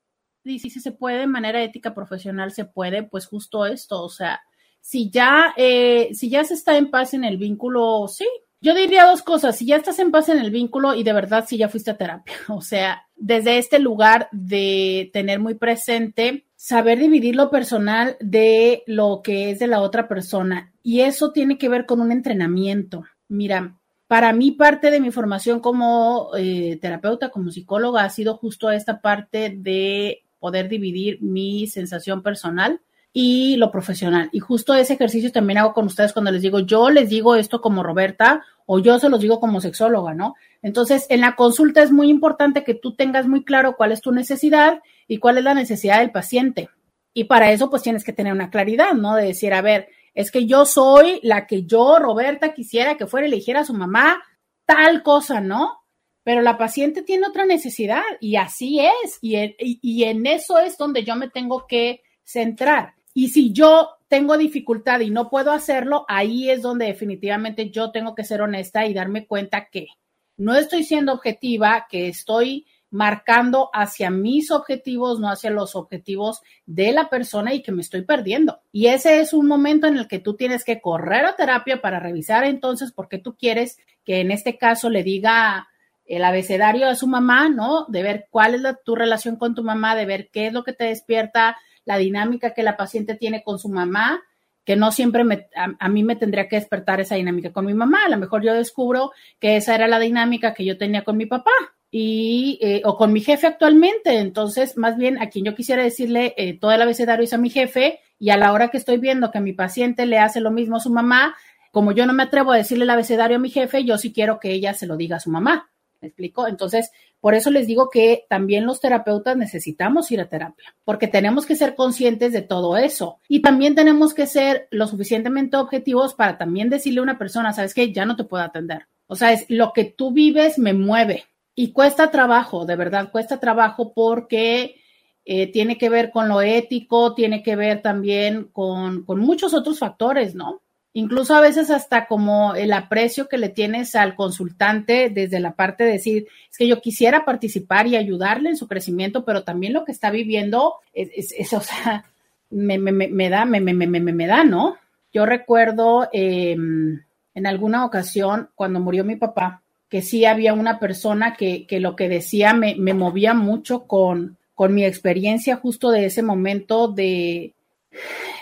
[0.44, 4.40] dice si se puede de manera ética profesional, se puede, pues justo esto, o sea,
[4.80, 8.26] si ya, eh, si ya se está en paz en el vínculo, sí.
[8.60, 11.44] Yo diría dos cosas, si ya estás en paz en el vínculo y de verdad
[11.46, 16.98] si ya fuiste a terapia, o sea, desde este lugar de tener muy presente, saber
[16.98, 20.72] dividir lo personal de lo que es de la otra persona.
[20.82, 23.04] Y eso tiene que ver con un entrenamiento.
[23.28, 23.78] Mira,
[24.14, 29.00] para mí parte de mi formación como eh, terapeuta, como psicóloga, ha sido justo esta
[29.00, 32.80] parte de poder dividir mi sensación personal
[33.12, 34.28] y lo profesional.
[34.30, 37.60] Y justo ese ejercicio también hago con ustedes cuando les digo, yo les digo esto
[37.60, 40.36] como Roberta o yo se los digo como sexóloga, ¿no?
[40.62, 44.12] Entonces, en la consulta es muy importante que tú tengas muy claro cuál es tu
[44.12, 46.68] necesidad y cuál es la necesidad del paciente.
[47.14, 49.16] Y para eso, pues tienes que tener una claridad, ¿no?
[49.16, 53.26] De decir, a ver, es que yo soy la que yo, Roberta, quisiera que fuera
[53.26, 54.22] y le dijera a su mamá
[54.64, 55.80] tal cosa, ¿no?
[56.22, 59.18] Pero la paciente tiene otra necesidad y así es.
[59.20, 62.94] Y y en eso es donde yo me tengo que centrar.
[63.12, 68.14] Y si yo tengo dificultad y no puedo hacerlo, ahí es donde definitivamente yo tengo
[68.14, 69.88] que ser honesta y darme cuenta que
[70.36, 76.92] no estoy siendo objetiva, que estoy marcando hacia mis objetivos, no hacia los objetivos de
[76.92, 78.60] la persona y que me estoy perdiendo.
[78.70, 81.98] Y ese es un momento en el que tú tienes que correr a terapia para
[81.98, 85.66] revisar entonces por qué tú quieres que en este caso le diga
[86.06, 87.84] el abecedario a su mamá, ¿no?
[87.88, 90.72] De ver cuál es tu relación con tu mamá, de ver qué es lo que
[90.72, 94.22] te despierta la dinámica que la paciente tiene con su mamá,
[94.64, 98.04] que no siempre me, a, mí me tendría que despertar esa dinámica con mi mamá.
[98.06, 101.26] A lo mejor yo descubro que esa era la dinámica que yo tenía con mi
[101.26, 101.50] papá
[101.96, 104.18] y, eh, o con mi jefe actualmente.
[104.18, 108.00] Entonces, más bien a quien yo quisiera decirle todo el abecedario es a mi jefe
[108.18, 110.80] y a la hora que estoy viendo que mi paciente le hace lo mismo a
[110.80, 111.36] su mamá,
[111.70, 114.40] como yo no me atrevo a decirle el abecedario a mi jefe, yo sí quiero
[114.40, 115.70] que ella se lo diga a su mamá.
[116.00, 116.48] ¿Me explico?
[116.48, 116.90] Entonces,
[117.20, 121.54] por eso les digo que también los terapeutas necesitamos ir a terapia, porque tenemos que
[121.54, 123.20] ser conscientes de todo eso.
[123.28, 127.72] Y también tenemos que ser lo suficientemente objetivos para también decirle a una persona, sabes
[127.72, 128.88] que ya no te puedo atender.
[129.06, 133.40] O sea, es lo que tú vives me mueve y cuesta trabajo, de verdad, cuesta
[133.40, 134.76] trabajo porque
[135.24, 139.78] eh, tiene que ver con lo ético, tiene que ver también con, con muchos otros
[139.78, 140.62] factores, ¿no?
[140.94, 145.84] incluso a veces hasta como el aprecio que le tienes al consultante desde la parte
[145.84, 149.84] de decir, es que yo quisiera participar y ayudarle en su crecimiento, pero también lo
[149.84, 152.04] que está viviendo es, o sea,
[152.48, 154.76] me, me, me, da, me, me, me, me, da, ¿no?
[155.12, 157.02] Yo recuerdo em,
[157.34, 159.63] en alguna ocasión cuando murió mi papá,
[159.94, 164.36] que sí había una persona que, que lo que decía me, me movía mucho con,
[164.56, 167.52] con mi experiencia justo de ese momento de,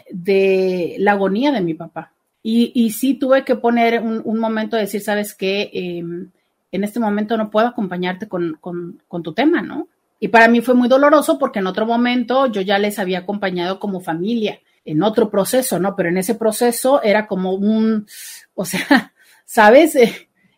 [0.08, 2.10] de la agonía de mi papá
[2.42, 6.30] y, y sí tuve que poner un, momento de decir, sabes qué, em,
[6.72, 9.88] en este momento no puedo acompañarte con, con, tu tema, ¿no?
[10.20, 13.78] Y para mí fue muy doloroso porque en otro momento yo ya les había acompañado
[13.78, 15.94] como familia en otro proceso, ¿no?
[15.96, 18.06] Pero en ese proceso era como un,
[18.54, 19.12] o sea,
[19.44, 19.98] ¿sabes?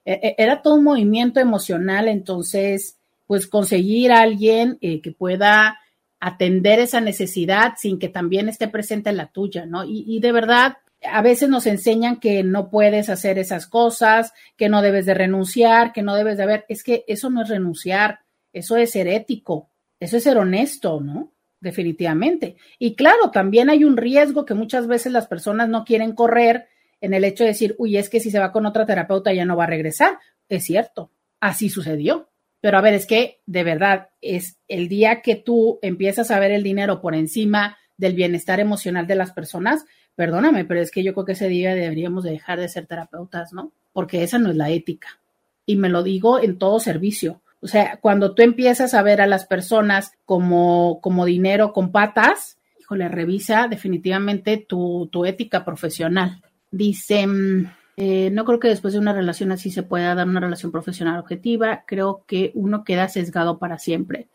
[0.05, 5.79] Era todo un movimiento emocional, entonces, pues conseguir a alguien eh, que pueda
[6.21, 9.85] atender esa necesidad sin que también esté presente en la tuya, ¿no?
[9.85, 14.69] Y, y de verdad, a veces nos enseñan que no puedes hacer esas cosas, que
[14.69, 18.21] no debes de renunciar, que no debes de haber, es que eso no es renunciar,
[18.53, 21.35] eso es ser ético, eso es ser honesto, ¿no?
[21.65, 22.57] definitivamente.
[22.79, 26.69] Y claro, también hay un riesgo que muchas veces las personas no quieren correr
[27.05, 29.45] en el hecho de decir, uy, es que si se va con otra terapeuta ya
[29.45, 30.19] no va a regresar.
[30.49, 32.31] Es cierto, así sucedió.
[32.63, 36.51] Pero a ver, es que de verdad es el día que tú empiezas a ver
[36.51, 39.85] el dinero por encima del bienestar emocional de las personas,
[40.15, 43.53] perdóname, pero es que yo creo que ese día deberíamos de dejar de ser terapeutas,
[43.53, 43.73] ¿no?
[43.93, 45.21] Porque esa no es la ética.
[45.67, 47.43] Y me lo digo en todo servicio.
[47.61, 52.57] O sea, cuando tú empiezas a ver a las personas como, como dinero con patas,
[52.81, 56.43] híjole, revisa definitivamente tu, tu ética profesional.
[56.75, 60.41] Dice, mm, eh, no creo que después de una relación así se pueda dar una
[60.41, 61.85] relación profesional objetiva.
[61.87, 64.27] Creo que uno queda sesgado para siempre.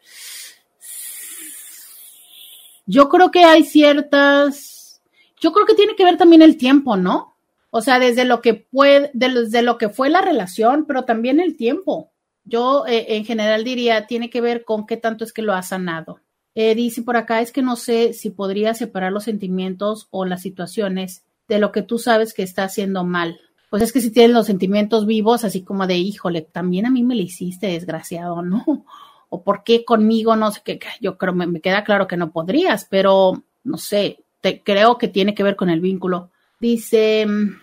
[2.86, 5.02] Yo creo que hay ciertas.
[5.42, 7.36] Yo creo que tiene que ver también el tiempo, ¿no?
[7.72, 11.58] O sea, desde lo que puede, desde lo que fue la relación, pero también el
[11.58, 12.10] tiempo.
[12.46, 15.62] Yo eh, en general diría, tiene que ver con qué tanto es que lo ha
[15.62, 16.22] sanado.
[16.56, 20.42] Eh, dice por acá, es que no sé si podría separar los sentimientos o las
[20.42, 23.40] situaciones de lo que tú sabes que está haciendo mal
[23.70, 27.04] pues es que si tienes los sentimientos vivos, así como de, híjole, también a mí
[27.04, 28.66] me lo hiciste, desgraciado, ¿no?
[29.32, 32.32] O por qué conmigo, no sé qué, yo creo, me, me queda claro que no
[32.32, 36.32] podrías, pero no sé, te, creo que tiene que ver con el vínculo.
[36.60, 37.60] Dice, mm,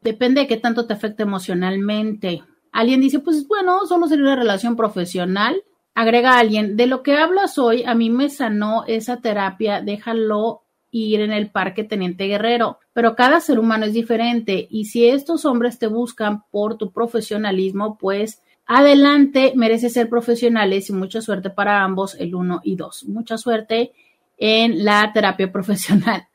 [0.00, 2.44] depende de qué tanto te afecta emocionalmente.
[2.70, 5.60] Alguien dice, pues bueno, solo sería una relación profesional.
[5.92, 10.62] Agrega alguien, de lo que hablas hoy, a mí me sanó esa terapia, déjalo
[10.92, 15.44] ir en el parque Teniente Guerrero, pero cada ser humano es diferente y si estos
[15.44, 21.84] hombres te buscan por tu profesionalismo, pues adelante, merece ser profesionales y mucha suerte para
[21.84, 23.04] ambos, el uno y dos.
[23.04, 23.92] Mucha suerte
[24.36, 26.26] en la terapia profesional.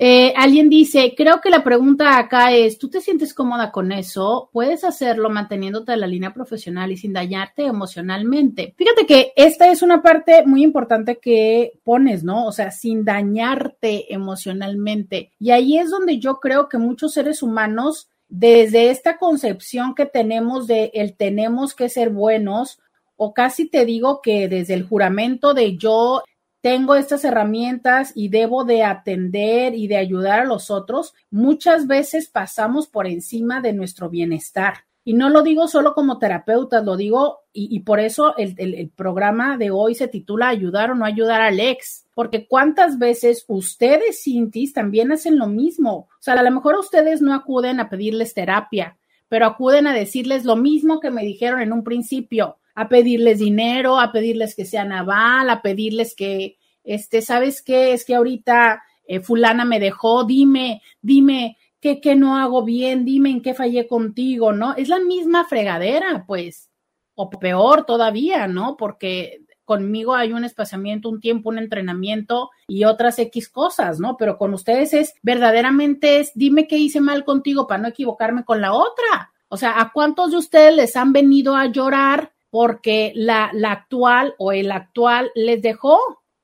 [0.00, 4.48] Eh, alguien dice, creo que la pregunta acá es, ¿tú te sientes cómoda con eso?
[4.52, 8.74] ¿Puedes hacerlo manteniéndote en la línea profesional y sin dañarte emocionalmente?
[8.78, 12.46] Fíjate que esta es una parte muy importante que pones, ¿no?
[12.46, 15.32] O sea, sin dañarte emocionalmente.
[15.40, 20.68] Y ahí es donde yo creo que muchos seres humanos, desde esta concepción que tenemos
[20.68, 22.78] de el tenemos que ser buenos,
[23.16, 26.22] o casi te digo que desde el juramento de yo
[26.60, 32.28] tengo estas herramientas y debo de atender y de ayudar a los otros, muchas veces
[32.28, 34.84] pasamos por encima de nuestro bienestar.
[35.04, 39.56] Y no lo digo solo como terapeuta, lo digo y, por eso el, el, programa
[39.56, 44.74] de hoy se titula Ayudar o no ayudar al ex, porque cuántas veces ustedes, Cintis,
[44.74, 45.92] también hacen lo mismo.
[45.92, 48.98] O sea, a lo mejor ustedes no acuden a pedirles terapia,
[49.28, 53.98] pero acuden a decirles lo mismo que me dijeron en un principio a pedirles dinero,
[53.98, 57.92] a pedirles que sean aval, a pedirles que, este, ¿sabes qué?
[57.92, 63.04] Es que ahorita eh, fulana me dejó, dime, dime, ¿qué, ¿qué no hago bien?
[63.04, 64.76] Dime en qué fallé contigo, ¿no?
[64.76, 66.70] Es la misma fregadera, pues,
[67.16, 68.76] o peor todavía, ¿no?
[68.76, 74.16] Porque conmigo hay un espaciamiento, un tiempo, un entrenamiento y otras X cosas, ¿no?
[74.16, 78.60] Pero con ustedes es verdaderamente es, dime qué hice mal contigo para no equivocarme con
[78.60, 79.32] la otra.
[79.48, 84.34] O sea, ¿a cuántos de ustedes les han venido a llorar porque la, la actual
[84.38, 85.98] o el actual les dejó.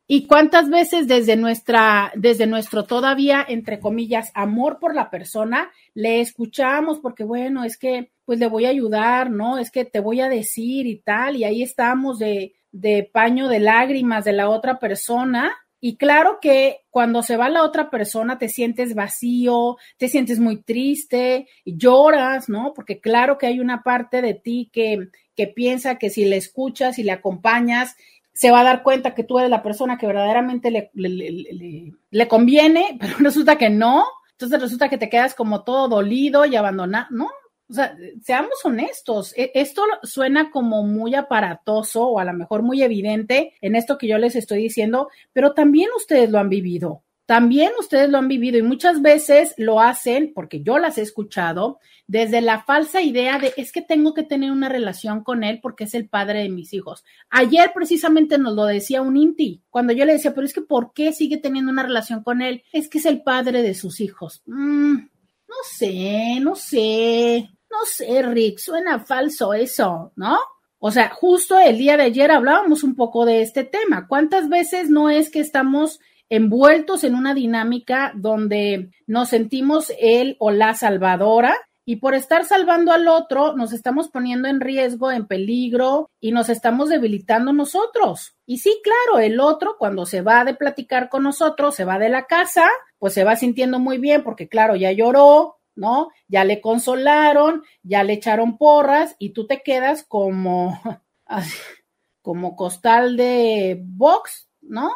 [0.06, 6.20] ¿Y cuántas veces desde nuestra, desde nuestro todavía, entre comillas, amor por la persona, le
[6.20, 9.58] escuchamos porque, bueno, es que, pues le voy a ayudar, ¿no?
[9.58, 13.60] Es que te voy a decir y tal, y ahí estamos de, de paño de
[13.60, 15.56] lágrimas de la otra persona.
[15.80, 20.62] Y claro que cuando se va la otra persona te sientes vacío, te sientes muy
[20.62, 22.72] triste, lloras, ¿no?
[22.74, 26.98] Porque claro que hay una parte de ti que, que piensa que si le escuchas
[26.98, 27.96] y le acompañas,
[28.32, 32.96] se va a dar cuenta que tú eres la persona que verdaderamente le, le, conviene,
[33.00, 34.04] pero resulta que no.
[34.32, 37.30] Entonces resulta que te quedas como todo dolido y abandonado, ¿no?
[37.70, 42.82] O sea, seamos honestos, e, esto suena como muy aparatoso o a lo mejor muy
[42.82, 47.03] evidente en esto que yo les estoy diciendo, pero también ustedes lo han vivido.
[47.26, 51.78] También ustedes lo han vivido y muchas veces lo hacen, porque yo las he escuchado,
[52.06, 55.84] desde la falsa idea de es que tengo que tener una relación con él porque
[55.84, 57.02] es el padre de mis hijos.
[57.30, 60.92] Ayer precisamente nos lo decía un Inti, cuando yo le decía, pero es que ¿por
[60.92, 62.62] qué sigue teniendo una relación con él?
[62.72, 64.42] Es que es el padre de sus hijos.
[64.44, 70.38] Mm, no sé, no sé, no sé, Rick, suena falso eso, ¿no?
[70.78, 74.06] O sea, justo el día de ayer hablábamos un poco de este tema.
[74.06, 75.98] ¿Cuántas veces no es que estamos
[76.28, 81.54] envueltos en una dinámica donde nos sentimos él o la salvadora
[81.86, 86.48] y por estar salvando al otro nos estamos poniendo en riesgo, en peligro y nos
[86.48, 88.36] estamos debilitando nosotros.
[88.46, 92.08] Y sí, claro, el otro cuando se va de platicar con nosotros, se va de
[92.08, 92.68] la casa,
[92.98, 96.08] pues se va sintiendo muy bien porque claro, ya lloró, ¿no?
[96.26, 100.80] Ya le consolaron, ya le echaron porras y tú te quedas como
[102.22, 104.90] como costal de box, ¿no?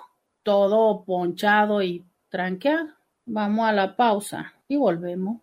[0.49, 2.89] Todo ponchado y tranqueado.
[3.27, 5.43] Vamos a la pausa y volvemos.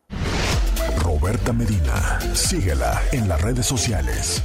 [0.98, 4.44] Roberta Medina, síguela en las redes sociales.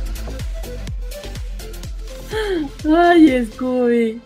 [2.86, 4.20] Ay, Scooby.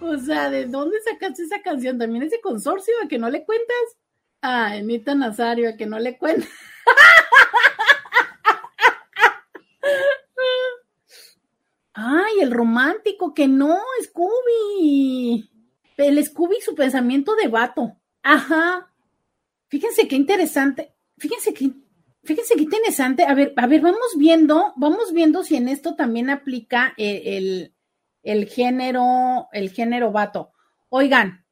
[0.00, 1.98] O sea, ¿de dónde sacaste esa canción?
[1.98, 3.76] ¿También ese consorcio a que no le cuentas?
[4.40, 6.48] Ah, Anita Nazario, a que no le cuentas.
[11.92, 15.50] Ay, el romántico, que no, Scooby.
[15.96, 17.96] El Scooby, su pensamiento de vato.
[18.22, 18.90] Ajá.
[19.68, 20.94] Fíjense qué interesante.
[21.18, 21.70] Fíjense qué,
[22.22, 23.24] fíjense qué interesante.
[23.24, 27.74] A ver, a ver, vamos viendo, vamos viendo si en esto también aplica el,
[28.22, 30.52] el género, el género vato.
[30.88, 31.44] Oigan,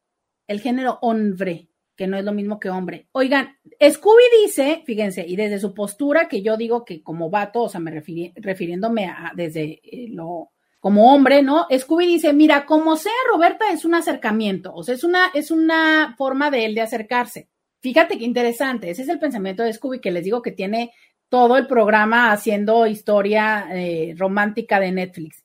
[0.46, 3.08] el género hombre, que no es lo mismo que hombre.
[3.12, 7.68] Oigan, Scooby dice, fíjense, y desde su postura, que yo digo que como vato, o
[7.68, 10.51] sea, me refiriéndome a desde eh, lo
[10.82, 11.68] como hombre, ¿no?
[11.70, 16.16] Scooby dice, mira, como sea Roberta es un acercamiento, o sea, es una, es una
[16.18, 17.48] forma de él de acercarse.
[17.78, 20.92] Fíjate qué interesante, ese es el pensamiento de Scooby que les digo que tiene
[21.28, 25.44] todo el programa haciendo historia eh, romántica de Netflix.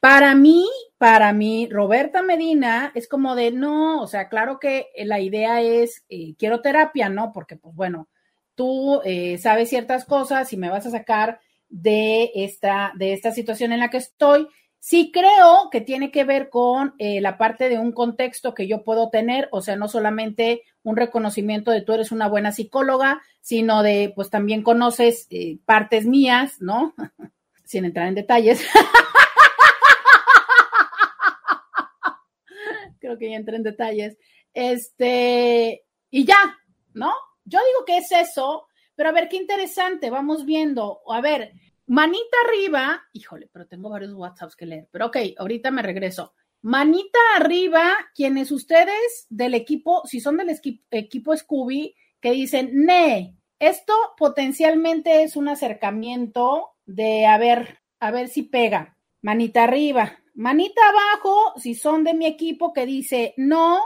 [0.00, 0.66] Para mí,
[0.98, 6.04] para mí, Roberta Medina es como de, no, o sea, claro que la idea es,
[6.08, 7.30] eh, quiero terapia, ¿no?
[7.32, 8.08] Porque, pues bueno,
[8.56, 13.70] tú eh, sabes ciertas cosas y me vas a sacar de esta, de esta situación
[13.70, 14.48] en la que estoy
[14.86, 18.84] Sí creo que tiene que ver con eh, la parte de un contexto que yo
[18.84, 23.82] puedo tener, o sea, no solamente un reconocimiento de tú eres una buena psicóloga, sino
[23.82, 26.94] de, pues también conoces eh, partes mías, ¿no?
[27.64, 28.62] Sin entrar en detalles.
[33.00, 34.18] Creo que ya entré en detalles.
[34.52, 36.58] Este, y ya,
[36.92, 37.10] ¿no?
[37.46, 38.66] Yo digo que es eso,
[38.96, 41.00] pero a ver, qué interesante, vamos viendo.
[41.08, 41.54] A ver,
[41.86, 46.34] Manita arriba, híjole, pero tengo varios WhatsApps que leer, pero ok, ahorita me regreso.
[46.62, 50.58] Manita arriba, quienes ustedes del equipo, si son del
[50.90, 58.28] equipo Scooby, que dicen, ne, esto potencialmente es un acercamiento de a ver, a ver
[58.28, 58.96] si pega.
[59.20, 60.18] Manita arriba.
[60.34, 63.80] Manita abajo, si son de mi equipo que dice, no,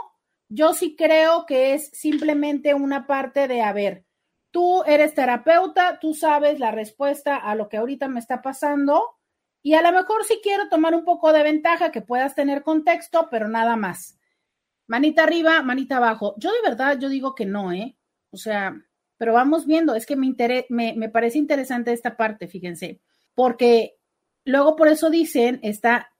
[0.47, 4.05] yo sí creo que es simplemente una parte de, a ver,
[4.51, 9.03] Tú eres terapeuta, tú sabes la respuesta a lo que ahorita me está pasando
[9.61, 13.27] y a lo mejor sí quiero tomar un poco de ventaja que puedas tener contexto,
[13.29, 14.17] pero nada más.
[14.87, 16.33] Manita arriba, manita abajo.
[16.37, 17.95] Yo de verdad, yo digo que no, ¿eh?
[18.31, 18.75] O sea,
[19.17, 20.33] pero vamos viendo, es que me,
[20.69, 23.01] me, me parece interesante esta parte, fíjense,
[23.35, 23.97] porque
[24.45, 26.13] luego por eso dicen esta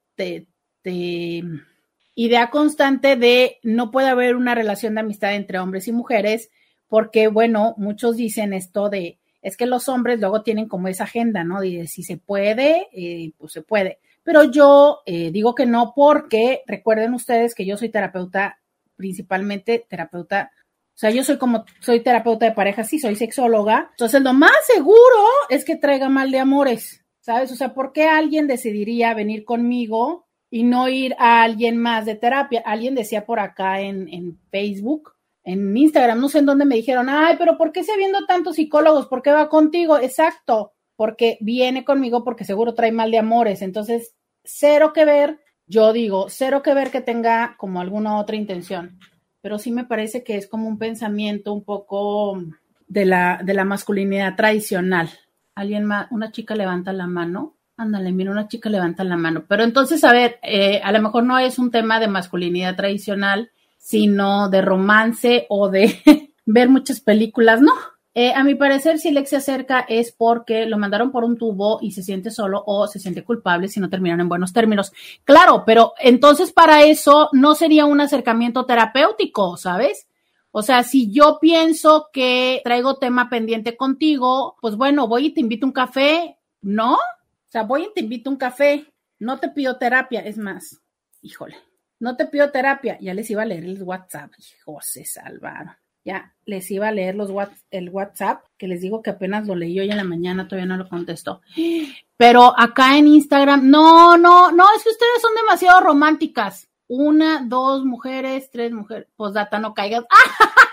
[2.15, 6.49] idea constante de no puede haber una relación de amistad entre hombres y mujeres
[6.89, 11.43] porque, bueno, muchos dicen esto de, es que los hombres luego tienen como esa agenda,
[11.43, 11.61] ¿no?
[11.61, 13.99] De si se puede, eh, pues se puede.
[14.23, 18.59] Pero yo eh, digo que no porque recuerden ustedes que yo soy terapeuta,
[18.95, 23.87] principalmente terapeuta, o sea, yo soy como, soy terapeuta de pareja, sí, soy sexóloga.
[23.91, 24.97] Entonces, lo más seguro
[25.47, 27.53] es que traiga mal de amores, ¿sabes?
[27.53, 32.15] O sea, ¿por qué alguien decidiría venir conmigo y no ir a alguien más de
[32.15, 32.61] terapia?
[32.65, 35.13] Alguien decía por acá en, en Facebook,
[35.43, 38.55] en Instagram, no sé en dónde me dijeron, ay, pero ¿por qué se viendo tantos
[38.55, 39.07] psicólogos?
[39.07, 39.97] ¿Por qué va contigo?
[39.97, 43.61] Exacto, porque viene conmigo porque seguro trae mal de amores.
[43.61, 48.99] Entonces, cero que ver, yo digo, cero que ver que tenga como alguna otra intención.
[49.41, 52.43] Pero sí me parece que es como un pensamiento un poco
[52.87, 55.09] de la, de la masculinidad tradicional.
[55.55, 57.55] Alguien más, una chica levanta la mano.
[57.77, 59.45] Ándale, mira, una chica levanta la mano.
[59.47, 63.51] Pero entonces, a ver, eh, a lo mejor no es un tema de masculinidad tradicional,
[63.89, 65.99] sino de romance o de
[66.45, 67.73] ver muchas películas, no.
[68.13, 71.79] Eh, a mi parecer, si Lex se acerca es porque lo mandaron por un tubo
[71.81, 74.91] y se siente solo o se siente culpable si no terminaron en buenos términos.
[75.23, 80.07] Claro, pero entonces para eso no sería un acercamiento terapéutico, ¿sabes?
[80.51, 85.41] O sea, si yo pienso que traigo tema pendiente contigo, pues bueno, voy y te
[85.41, 86.93] invito un café, ¿no?
[86.93, 88.85] O sea, voy y te invito un café,
[89.17, 90.79] no te pido terapia, es más,
[91.23, 91.55] híjole,
[91.99, 92.97] no te pido terapia.
[93.01, 94.31] Ya les iba a leer el WhatsApp.
[94.37, 95.75] Hijo, se salvaron.
[96.05, 97.29] Ya les iba a leer los
[97.71, 100.77] el WhatsApp, que les digo que apenas lo leí hoy en la mañana, todavía no
[100.77, 101.41] lo contestó.
[102.17, 106.69] Pero acá en Instagram, no, no, no, es que ustedes son demasiado románticas.
[106.87, 109.07] Una, dos mujeres, tres mujeres.
[109.15, 110.05] Pues data, no caigas.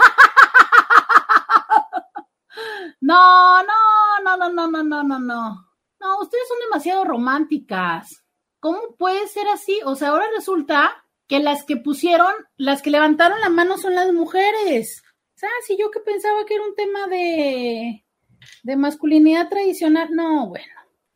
[3.07, 5.69] No, no, no, no, no, no, no, no, no.
[6.01, 8.25] No, ustedes son demasiado románticas.
[8.59, 9.81] ¿Cómo puede ser así?
[9.85, 14.13] O sea, ahora resulta que las que pusieron, las que levantaron la mano son las
[14.13, 15.03] mujeres.
[15.35, 18.05] Sea, si yo que pensaba que era un tema de,
[18.63, 20.67] de masculinidad tradicional, no, bueno.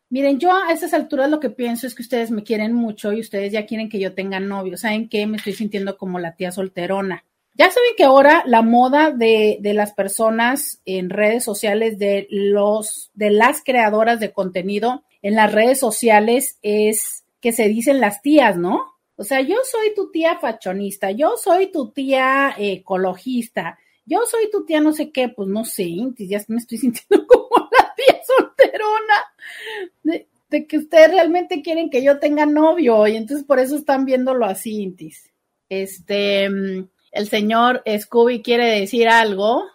[0.09, 3.21] Miren, yo a estas alturas lo que pienso es que ustedes me quieren mucho y
[3.21, 4.77] ustedes ya quieren que yo tenga novio.
[4.77, 5.25] ¿Saben qué?
[5.25, 7.23] Me estoy sintiendo como la tía solterona.
[7.55, 13.11] Ya saben que ahora la moda de, de, las personas en redes sociales, de los,
[13.13, 18.57] de las creadoras de contenido en las redes sociales es que se dicen las tías,
[18.57, 18.90] ¿no?
[19.21, 24.65] O sea, yo soy tu tía fachonista, yo soy tu tía ecologista, yo soy tu
[24.65, 30.25] tía no sé qué, pues no sé, ya me estoy sintiendo como la tía solterona,
[30.49, 34.43] de, que ustedes realmente quieren que yo tenga novio y entonces por eso están viéndolo
[34.43, 35.31] así, Intis.
[35.69, 39.65] Este, el señor Scooby quiere decir algo.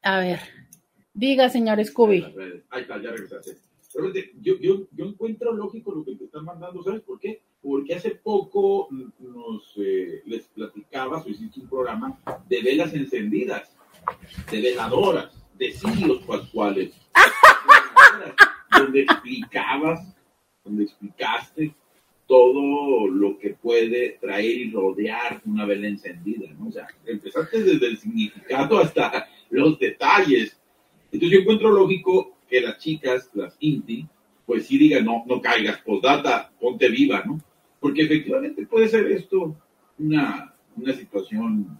[0.00, 0.40] A ver,
[1.12, 2.34] diga, señor Scooby.
[2.70, 3.58] Ahí está, ya regresaste.
[4.40, 7.42] Yo, yo, yo, encuentro lógico lo que te están mandando, ¿sabes por qué?
[7.66, 8.88] Porque hace poco
[9.18, 12.16] nos eh, les platicabas o hiciste un programa
[12.48, 13.76] de velas encendidas,
[14.52, 16.94] de veladoras, de cirios pascuales,
[18.78, 20.16] donde explicabas,
[20.64, 21.74] donde explicaste
[22.28, 26.68] todo lo que puede traer y rodear una vela encendida, ¿no?
[26.68, 30.56] O sea, empezaste desde el significado hasta los detalles.
[31.10, 34.06] Entonces yo encuentro lógico que las chicas, las inti,
[34.46, 37.40] pues sí digan, no, no caigas, data, ponte viva, ¿no?
[37.86, 39.56] Porque efectivamente puede ser esto
[40.00, 41.78] una, una situación,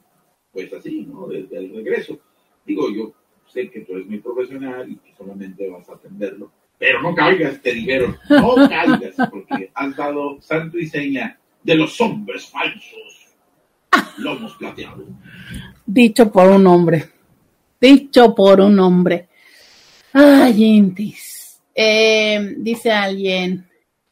[0.53, 1.27] pues así, ¿no?
[1.27, 2.20] Desde el regreso.
[2.65, 3.12] Digo, yo
[3.49, 7.61] sé que tú eres muy profesional y que solamente vas a atenderlo, pero no caigas,
[7.61, 13.35] te dijeron, no caigas, porque has dado santo y seña de los hombres falsos.
[14.19, 15.09] Lomos plateados.
[15.85, 17.05] Dicho por un hombre.
[17.81, 19.28] Dicho por un hombre.
[20.12, 21.61] Ay, Intis.
[21.74, 23.66] Eh, dice alguien.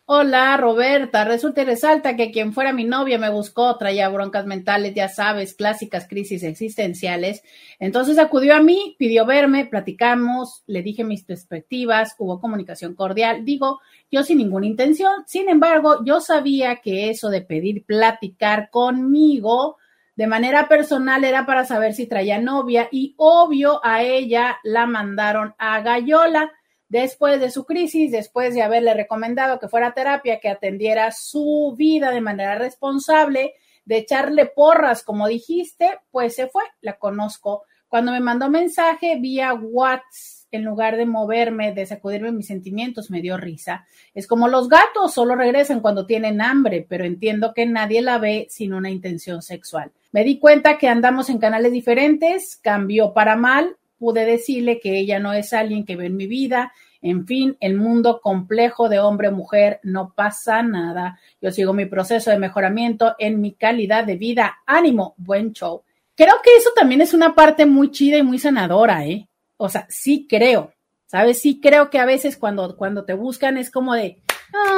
[0.07, 1.25] Hola, Roberta.
[1.25, 5.55] Resulta y resalta que quien fuera mi novia me buscó, traía broncas mentales, ya sabes,
[5.55, 7.43] clásicas crisis existenciales.
[7.79, 13.47] Entonces acudió a mí, pidió verme, platicamos, le dije mis perspectivas, hubo comunicación cordial.
[13.47, 15.23] Digo, yo sin ninguna intención.
[15.27, 19.79] Sin embargo, yo sabía que eso de pedir platicar conmigo
[20.17, 25.55] de manera personal era para saber si traía novia y obvio a ella la mandaron
[25.57, 26.53] a Gallola
[26.89, 31.74] después de su crisis, después de haberle recomendado que fuera a terapia, que atendiera su
[31.77, 33.55] vida de manera responsable,
[33.85, 37.65] de echarle porras, como dijiste, pues se fue, la conozco.
[37.89, 43.20] Cuando me mandó mensaje vía WhatsApp, en lugar de moverme, de sacudirme mis sentimientos, me
[43.20, 43.86] dio risa.
[44.15, 48.47] Es como los gatos, solo regresan cuando tienen hambre, pero entiendo que nadie la ve
[48.51, 49.90] sin una intención sexual.
[50.12, 55.19] Me di cuenta que andamos en canales diferentes, cambió para mal, pude decirle que ella
[55.19, 56.73] no es alguien que ve en mi vida.
[57.01, 61.19] En fin, el mundo complejo de hombre-mujer no pasa nada.
[61.41, 64.59] Yo sigo mi proceso de mejoramiento en mi calidad de vida.
[64.66, 65.83] Ánimo, buen show.
[66.16, 69.29] Creo que eso también es una parte muy chida y muy sanadora, ¿eh?
[69.57, 70.73] O sea, sí creo,
[71.07, 71.41] ¿sabes?
[71.41, 74.23] Sí creo que a veces cuando, cuando te buscan es como de,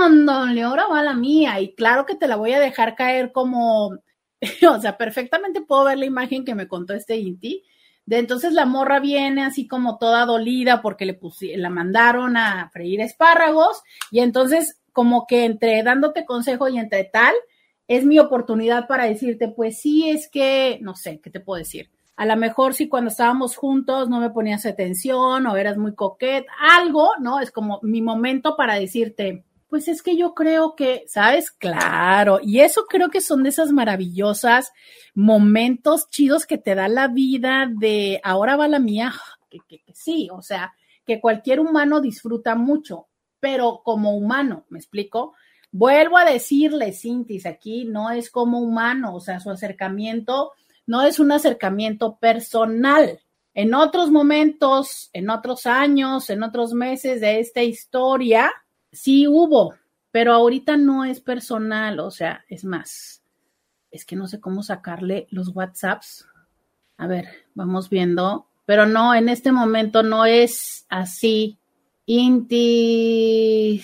[0.02, 1.60] ándale, ahora va la mía.
[1.60, 3.92] Y claro que te la voy a dejar caer como
[4.70, 7.62] o sea, perfectamente puedo ver la imagen que me contó este Inti.
[8.06, 11.18] De entonces la morra viene así como toda dolida porque le
[11.56, 17.34] la mandaron a freír espárragos y entonces como que entre dándote consejo y entre tal,
[17.88, 21.90] es mi oportunidad para decirte, pues sí, es que, no sé, ¿qué te puedo decir?
[22.16, 26.46] A lo mejor si cuando estábamos juntos no me ponías atención o eras muy coquet,
[26.58, 27.40] algo, ¿no?
[27.40, 31.50] Es como mi momento para decirte, pues es que yo creo que, ¿sabes?
[31.50, 34.72] Claro, y eso creo que son de esas maravillosas
[35.14, 39.12] momentos chidos que te da la vida de ahora va la mía,
[39.50, 40.74] que, que, sí, o sea,
[41.04, 43.08] que cualquier humano disfruta mucho,
[43.40, 45.34] pero como humano, ¿me explico?
[45.72, 50.52] Vuelvo a decirle, Cintis, aquí no es como humano, o sea, su acercamiento
[50.86, 53.20] no es un acercamiento personal.
[53.54, 58.52] En otros momentos, en otros años, en otros meses de esta historia,
[58.96, 59.74] sí hubo,
[60.10, 63.22] pero ahorita no es personal, o sea, es más,
[63.90, 66.26] es que no sé cómo sacarle los WhatsApps.
[66.96, 71.58] A ver, vamos viendo, pero no, en este momento no es así.
[72.06, 73.82] Inti,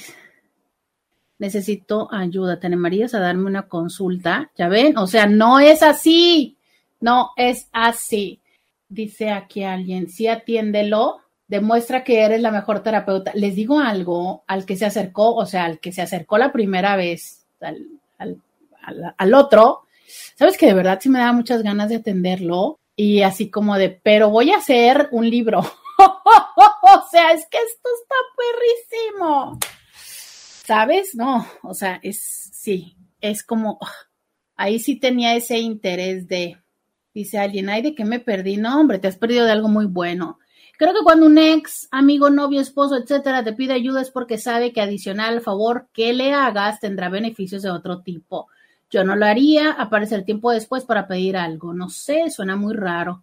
[1.39, 2.59] necesito ayuda.
[2.59, 4.51] ¿Te animarías a darme una consulta?
[4.56, 4.97] ¿Ya ven?
[4.97, 6.56] O sea, no es así.
[7.01, 8.40] No es así.
[8.89, 11.21] Dice aquí alguien, sí atiéndelo
[11.52, 13.30] demuestra que eres la mejor terapeuta.
[13.34, 16.96] Les digo algo, al que se acercó, o sea, al que se acercó la primera
[16.96, 19.82] vez al, otro,
[20.34, 23.90] sabes que de verdad sí me da muchas ganas de atenderlo y así como de,
[23.90, 25.58] pero voy a hacer un libro.
[25.98, 29.58] o sea, es que esto está perrísimo.
[30.64, 31.14] ¿Sabes?
[31.14, 32.18] No, o sea, es,
[32.54, 33.78] sí, es como,
[34.56, 36.56] ahí sí tenía ese interés de,
[37.12, 38.56] dice alguien, ay, ¿de qué me perdí?
[38.56, 40.38] No, hombre, te has perdido de algo muy bueno
[40.82, 44.72] Creo que cuando un ex, amigo, novio, esposo, etcétera, te pide ayuda es porque sabe
[44.72, 48.48] que adicional al favor que le hagas tendrá beneficios de otro tipo.
[48.90, 51.72] Yo no lo haría, aparecer tiempo después para pedir algo.
[51.72, 53.22] No sé, suena muy raro.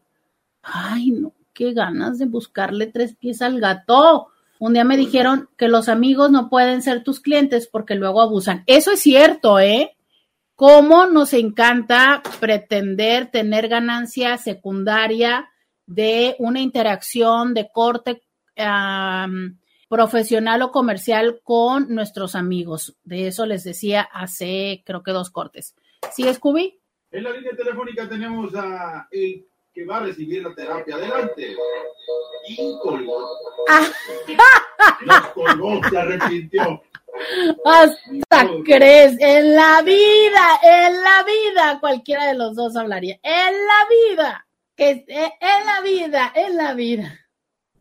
[0.63, 4.29] Ay, no, qué ganas de buscarle tres pies al gato.
[4.57, 8.63] Un día me dijeron que los amigos no pueden ser tus clientes porque luego abusan.
[8.67, 9.97] Eso es cierto, ¿eh?
[10.55, 15.49] Cómo nos encanta pretender tener ganancia secundaria
[15.89, 18.21] de una interacción de corte
[18.57, 19.57] um,
[19.89, 22.95] profesional o comercial con nuestros amigos.
[23.03, 25.75] De eso les decía hace, creo que dos cortes.
[26.13, 26.79] ¿Sí, Scooby?
[27.09, 30.95] En la línea telefónica tenemos a el que va a recibir la terapia.
[30.95, 31.55] Adelante.
[32.49, 33.27] Y colgó.
[35.07, 36.83] Nos colgó, se arrepintió.
[37.65, 43.19] Hasta crees, en la vida, en la vida, cualquiera de los dos hablaría.
[43.23, 44.45] En la vida
[44.79, 47.19] que en la vida, en la vida.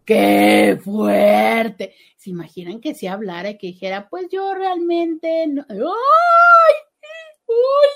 [0.05, 1.95] ¡Qué fuerte!
[2.17, 5.65] ¿Se imaginan que si hablara y que dijera, pues yo realmente no.
[5.69, 6.75] ¡Ay!
[7.49, 7.89] ¡Ay,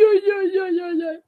[0.00, 1.20] ay, ay, ay, ay, ay!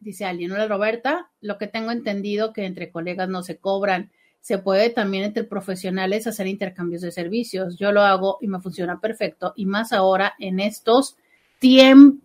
[0.00, 4.10] Dice alguien, hola Roberta, lo que tengo entendido que entre colegas no se cobran.
[4.40, 7.76] Se puede también entre profesionales hacer intercambios de servicios.
[7.78, 9.52] Yo lo hago y me funciona perfecto.
[9.56, 11.16] Y más ahora en estos
[11.58, 12.20] tiempos.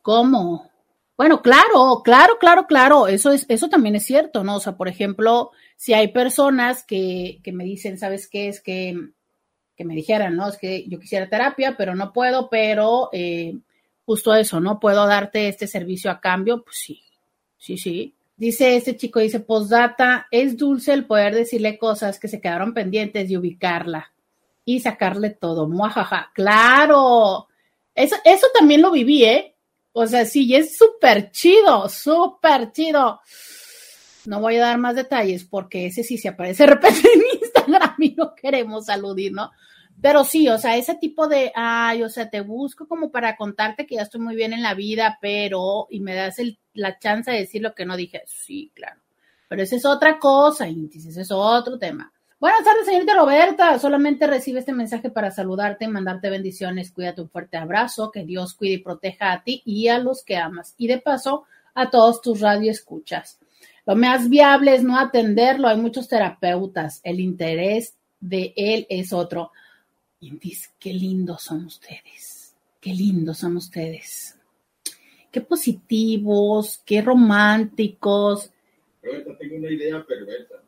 [0.00, 0.73] ¿Cómo?
[1.16, 4.56] Bueno, claro, claro, claro, claro, eso es, eso también es cierto, ¿no?
[4.56, 8.48] O sea, por ejemplo, si hay personas que, que me dicen, ¿sabes qué?
[8.48, 9.10] Es que,
[9.76, 10.48] que me dijeran, ¿no?
[10.48, 13.56] Es que yo quisiera terapia, pero no puedo, pero eh,
[14.04, 14.80] justo eso, ¿no?
[14.80, 17.02] Puedo darte este servicio a cambio, pues sí,
[17.58, 18.14] sí, sí.
[18.36, 23.30] Dice este chico, dice, postdata, es dulce el poder decirle cosas que se quedaron pendientes
[23.30, 24.12] y ubicarla
[24.64, 27.46] y sacarle todo, muajaja, claro.
[27.94, 29.53] Eso, eso también lo viví, ¿eh?
[29.96, 33.20] O sea, sí, es súper chido, súper chido.
[34.26, 37.94] No voy a dar más detalles porque ese sí se aparece de repente en Instagram
[38.00, 39.52] y no queremos aludir, ¿no?
[40.02, 43.86] Pero sí, o sea, ese tipo de, ay, o sea, te busco como para contarte
[43.86, 47.30] que ya estoy muy bien en la vida, pero, y me das el, la chance
[47.30, 48.24] de decir lo que no dije.
[48.26, 49.00] Sí, claro.
[49.48, 52.12] Pero esa es otra cosa, Intis, ese es otro tema.
[52.44, 53.78] Buenas tardes, señorita Roberta.
[53.78, 56.90] Solamente recibe este mensaje para saludarte mandarte bendiciones.
[56.90, 58.10] Cuídate un fuerte abrazo.
[58.10, 60.74] Que Dios cuide y proteja a ti y a los que amas.
[60.76, 63.38] Y de paso, a todos tus radioescuchas.
[63.86, 65.68] Lo más viable es no atenderlo.
[65.68, 67.00] Hay muchos terapeutas.
[67.02, 69.50] El interés de él es otro.
[70.20, 72.54] Indis, qué lindos son ustedes.
[72.78, 74.36] Qué lindos son ustedes.
[75.32, 78.50] Qué positivos, qué románticos.
[79.02, 80.63] Roberta, tengo una idea perversa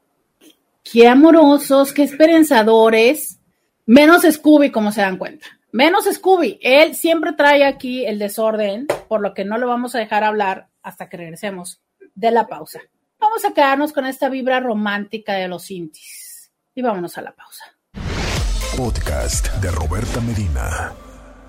[0.93, 3.41] qué amorosos, qué esperanzadores,
[3.87, 5.47] menos Scooby, como se dan cuenta.
[5.73, 9.99] Menos Scooby, él siempre trae aquí el desorden, por lo que no lo vamos a
[9.99, 11.81] dejar hablar hasta que regresemos
[12.15, 12.81] de la pausa.
[13.19, 17.65] Vamos a quedarnos con esta vibra romántica de los intis y vámonos a la pausa.
[18.77, 20.93] Podcast de Roberta Medina.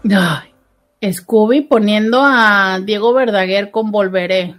[0.03, 4.55] Ay, Scooby poniendo a Diego Verdaguer con Volveré.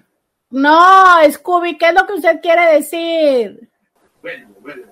[0.50, 3.68] No, Scooby, ¿qué es lo que usted quiere decir?
[4.22, 4.82] Bueno, bueno.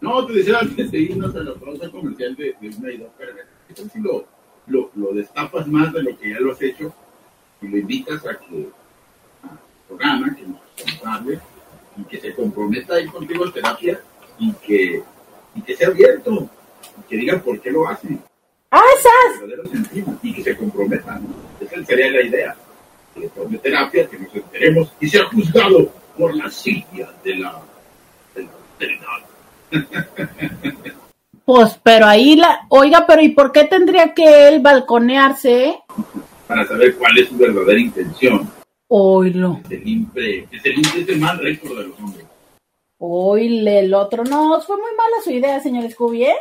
[0.00, 3.50] No, te decía antes de irnos a la pausa comercial de, de una idea perversa.
[3.92, 4.26] Si lo,
[4.66, 6.92] lo, lo, destapas más de lo que ya lo has hecho
[7.60, 8.68] y lo invitas a que
[9.44, 11.40] a programa, que nos hable
[11.96, 14.00] y que se comprometa ahí contigo en terapia
[14.38, 15.02] y que,
[15.54, 16.48] y que sea abierto
[16.98, 18.18] y que diga por qué lo hace.
[18.70, 19.94] ¡Ah, esas!
[20.22, 21.20] Y que se comprometa.
[21.60, 22.56] Esa sería la idea.
[23.14, 27.62] Que tome terapia, que nos enteremos y sea juzgado por la silla de la
[31.44, 35.78] pues, pero ahí la, oiga, pero ¿y por qué tendría que él balconearse?
[36.46, 38.50] Para saber cuál es su verdadera intención.
[38.88, 39.60] Oílo.
[39.64, 42.26] Es el, impre, es el, es el mal récord de los hombres.
[42.98, 44.22] Oíle, el otro.
[44.24, 46.36] No, fue muy mala su idea, señor Scooby, ¿eh?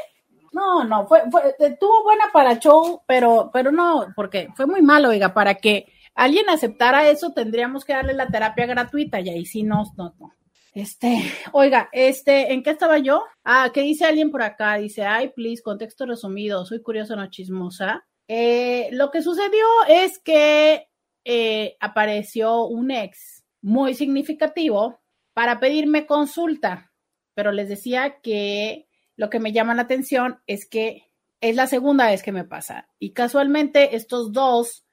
[0.52, 5.10] No, no, fue, fue, tuvo buena para show, pero, pero no, porque fue muy malo,
[5.10, 9.64] oiga, para que alguien aceptara eso tendríamos que darle la terapia gratuita y ahí sí
[9.64, 10.34] no, no, no.
[10.74, 11.22] Este,
[11.52, 13.24] oiga, este, ¿en qué estaba yo?
[13.44, 14.78] Ah, ¿qué dice alguien por acá?
[14.78, 18.06] Dice, ay, please, contexto resumido, soy curiosa, no chismosa.
[18.28, 20.88] Eh, lo que sucedió es que
[21.26, 25.02] eh, apareció un ex muy significativo
[25.34, 26.94] para pedirme consulta,
[27.34, 28.88] pero les decía que
[29.18, 31.04] lo que me llama la atención es que
[31.42, 34.86] es la segunda vez que me pasa y casualmente estos dos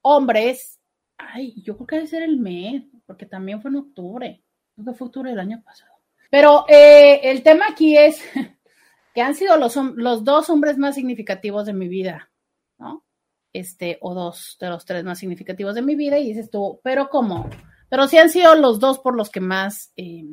[0.00, 0.80] hombres,
[1.18, 4.45] ay, yo creo que debe ser el mes, porque también fue en octubre
[4.76, 5.92] creo fue del año pasado.
[6.30, 8.20] Pero eh, el tema aquí es
[9.14, 12.30] que han sido los, los dos hombres más significativos de mi vida,
[12.78, 13.04] ¿no?
[13.52, 17.08] Este, o dos de los tres más significativos de mi vida, y dices tú, pero
[17.08, 17.48] ¿cómo?
[17.88, 20.24] Pero sí han sido los dos por los que más eh,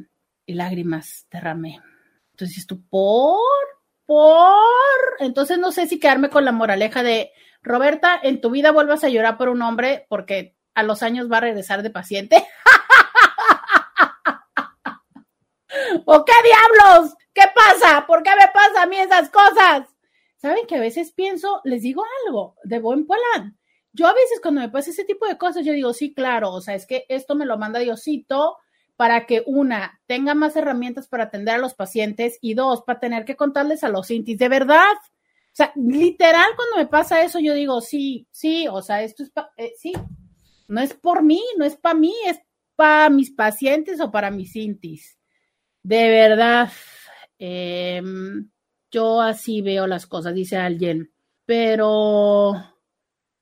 [0.48, 1.80] lágrimas derramé.
[2.32, 3.40] Entonces, tú, por,
[4.06, 4.58] por.
[5.20, 9.10] Entonces, no sé si quedarme con la moraleja de Roberta, en tu vida vuelvas a
[9.10, 12.44] llorar por un hombre porque a los años va a regresar de paciente.
[16.06, 17.16] ¿O qué diablos?
[17.34, 18.06] ¿Qué pasa?
[18.06, 19.88] ¿Por qué me pasa a mí esas cosas?
[20.38, 23.58] Saben que a veces pienso, les digo algo de buen plan.
[23.94, 26.62] Yo a veces cuando me pasa ese tipo de cosas, yo digo, sí, claro, o
[26.62, 28.58] sea, es que esto me lo manda Diosito
[28.96, 33.26] para que una tenga más herramientas para atender a los pacientes y dos, para tener
[33.26, 34.38] que contarles a los intis.
[34.38, 39.04] De verdad, o sea, literal, cuando me pasa eso, yo digo, sí, sí, o sea,
[39.04, 39.94] esto es, eh, sí,
[40.68, 42.40] no es por mí, no es para mí, es
[42.76, 45.18] para mis pacientes o para mis intis.
[45.84, 46.72] De verdad,
[47.38, 48.50] em,
[48.90, 51.12] yo así veo las cosas, dice alguien,
[51.46, 52.54] pero,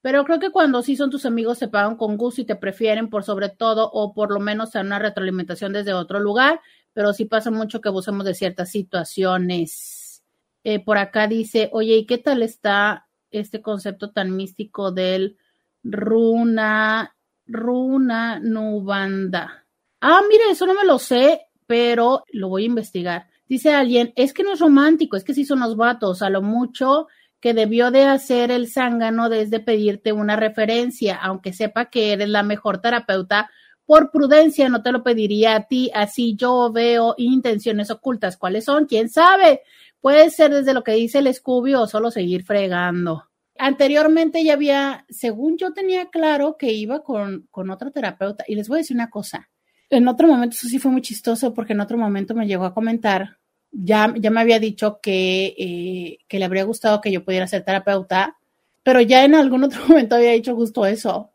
[0.02, 3.12] pero creo que cuando sí son tus amigos se pagan con gusto y te prefieren
[3.12, 6.60] por sobre todo o por lo menos a una retroalimentación desde otro lugar,
[6.94, 10.24] pero sí pasa mucho que abusemos de ciertas situaciones.
[10.64, 15.38] Eh, por acá dice, oye, ¿y qué tal está este concepto tan místico del
[15.84, 17.16] runa,
[17.46, 19.68] runa nubanda?
[20.02, 23.28] Ah, mire, eso no me lo sé pero lo voy a investigar.
[23.48, 26.42] Dice alguien, es que no es romántico, es que sí son los vatos, a lo
[26.42, 27.08] mucho
[27.40, 32.44] que debió de hacer el zángano desde pedirte una referencia, aunque sepa que eres la
[32.44, 33.50] mejor terapeuta,
[33.86, 38.36] por prudencia no te lo pediría a ti, así yo veo intenciones ocultas.
[38.36, 38.86] ¿Cuáles son?
[38.86, 39.62] ¿Quién sabe?
[40.02, 43.30] Puede ser desde lo que dice el Scooby o solo seguir fregando.
[43.58, 48.68] Anteriormente ya había, según yo tenía claro que iba con, con otra terapeuta, y les
[48.68, 49.50] voy a decir una cosa,
[49.92, 52.74] en otro momento, eso sí fue muy chistoso porque en otro momento me llegó a
[52.74, 53.38] comentar,
[53.72, 57.64] ya, ya me había dicho que, eh, que le habría gustado que yo pudiera ser
[57.64, 58.38] terapeuta,
[58.84, 61.30] pero ya en algún otro momento había dicho justo eso,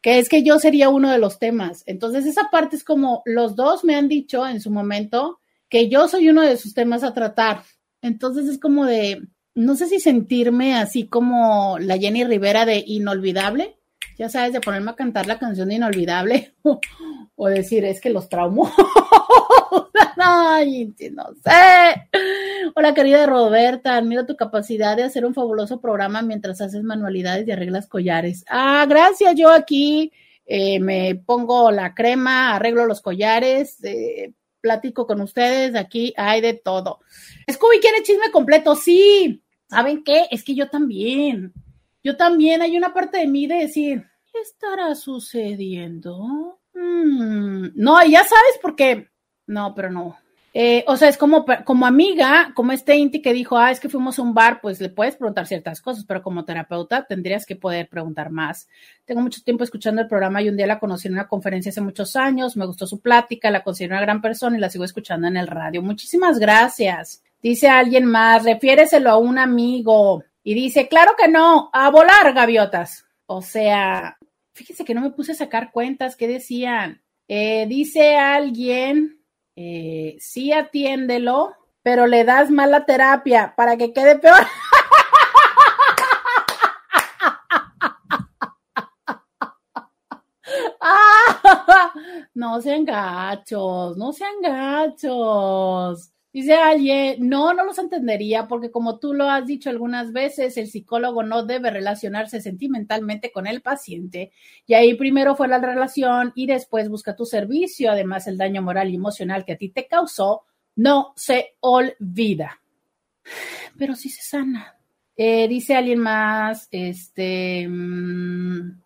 [0.00, 1.82] que es que yo sería uno de los temas.
[1.86, 6.08] Entonces, esa parte es como los dos me han dicho en su momento que yo
[6.08, 7.62] soy uno de sus temas a tratar.
[8.00, 13.76] Entonces, es como de, no sé si sentirme así como la Jenny Rivera de Inolvidable,
[14.20, 16.52] ya sabes, de ponerme a cantar la canción de Inolvidable
[17.36, 18.70] o decir, es que los traumó.
[20.18, 22.06] Ay, no sé.
[22.74, 27.50] Hola, querida Roberta, admiro tu capacidad de hacer un fabuloso programa mientras haces manualidades y
[27.50, 28.44] arreglas collares.
[28.50, 30.12] Ah, gracias, yo aquí
[30.44, 36.52] eh, me pongo la crema, arreglo los collares, eh, platico con ustedes, aquí hay de
[36.52, 37.00] todo.
[37.50, 39.42] Scooby quiere chisme completo, sí.
[39.70, 40.26] ¿Saben qué?
[40.30, 41.54] Es que yo también.
[42.02, 46.60] Yo también hay una parte de mí de decir, ¿qué estará sucediendo?
[46.74, 49.08] Mm, no, ya sabes por qué.
[49.46, 50.16] No, pero no.
[50.52, 53.88] Eh, o sea, es como, como amiga, como este Inti que dijo, ah, es que
[53.88, 57.54] fuimos a un bar, pues le puedes preguntar ciertas cosas, pero como terapeuta tendrías que
[57.54, 58.68] poder preguntar más.
[59.04, 61.80] Tengo mucho tiempo escuchando el programa y un día la conocí en una conferencia hace
[61.80, 65.28] muchos años, me gustó su plática, la considero una gran persona y la sigo escuchando
[65.28, 65.82] en el radio.
[65.82, 67.22] Muchísimas gracias.
[67.40, 70.24] Dice alguien más, refiéreselo a un amigo.
[70.42, 73.04] Y dice, claro que no, a volar gaviotas.
[73.26, 74.18] O sea,
[74.52, 77.02] fíjense que no me puse a sacar cuentas, ¿qué decían?
[77.28, 79.22] Eh, dice alguien,
[79.56, 81.52] eh, sí atiéndelo,
[81.82, 84.36] pero le das mala terapia para que quede peor.
[92.34, 96.12] no sean gachos, no sean gachos.
[96.32, 100.68] Dice alguien, no, no los entendería porque como tú lo has dicho algunas veces, el
[100.68, 104.30] psicólogo no debe relacionarse sentimentalmente con el paciente
[104.64, 107.90] y ahí primero fue la relación y después busca tu servicio.
[107.90, 110.42] Además, el daño moral y emocional que a ti te causó
[110.76, 112.60] no se olvida,
[113.76, 114.76] pero sí se sana.
[115.16, 118.80] Eh, dice alguien más, este, mmm,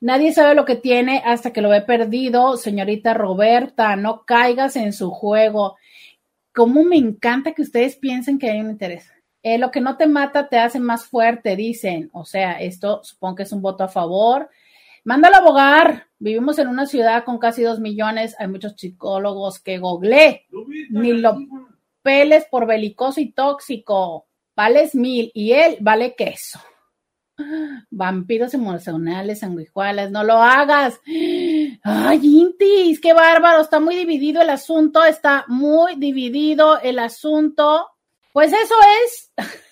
[0.00, 2.56] nadie sabe lo que tiene hasta que lo ve perdido.
[2.56, 5.76] Señorita Roberta, no caigas en su juego
[6.56, 9.12] cómo me encanta que ustedes piensen que hay un interés.
[9.42, 12.08] Eh, lo que no te mata te hace más fuerte, dicen.
[12.14, 14.48] O sea, esto supongo que es un voto a favor.
[15.04, 16.06] Mándalo a abogar.
[16.18, 18.34] Vivimos en una ciudad con casi dos millones.
[18.38, 20.46] Hay muchos psicólogos que gogle.
[20.88, 21.36] Ni lo
[22.00, 24.26] peles por belicoso y tóxico.
[24.56, 26.58] Vales mil y él vale queso.
[27.90, 30.98] Vampiros emocionales, sanguijuelas, no lo hagas.
[31.82, 37.88] Ay, Intis, qué bárbaro, está muy dividido el asunto, está muy dividido el asunto.
[38.32, 38.74] Pues eso
[39.04, 39.32] es.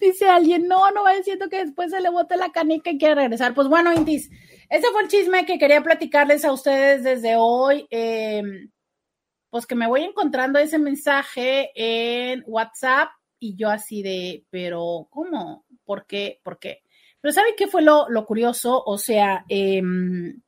[0.00, 3.14] Dice alguien, no, no va diciendo que después se le bote la canica y quiere
[3.14, 3.54] regresar.
[3.54, 4.30] Pues bueno, Intis,
[4.68, 7.86] ese fue el chisme que quería platicarles a ustedes desde hoy.
[7.90, 8.70] Em,
[9.50, 15.64] pues que me voy encontrando ese mensaje en WhatsApp y yo así de, pero ¿cómo?
[15.84, 16.40] ¿Por qué?
[16.42, 16.82] ¿Por qué?
[17.20, 18.82] Pero ¿saben qué fue lo, lo curioso?
[18.84, 20.40] O sea, em,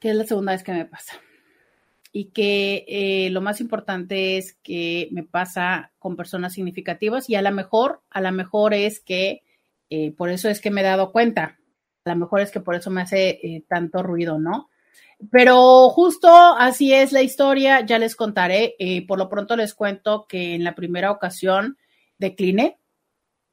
[0.00, 1.20] que es la segunda vez que me pasa.
[2.12, 7.42] Y que eh, lo más importante es que me pasa con personas significativas y a
[7.42, 9.42] lo mejor, a lo mejor es que,
[9.90, 11.58] eh, por eso es que me he dado cuenta,
[12.04, 14.70] a lo mejor es que por eso me hace eh, tanto ruido, ¿no?
[15.30, 18.74] Pero justo así es la historia, ya les contaré.
[19.06, 21.76] por lo pronto les cuento que en la primera ocasión
[22.16, 22.78] decliné,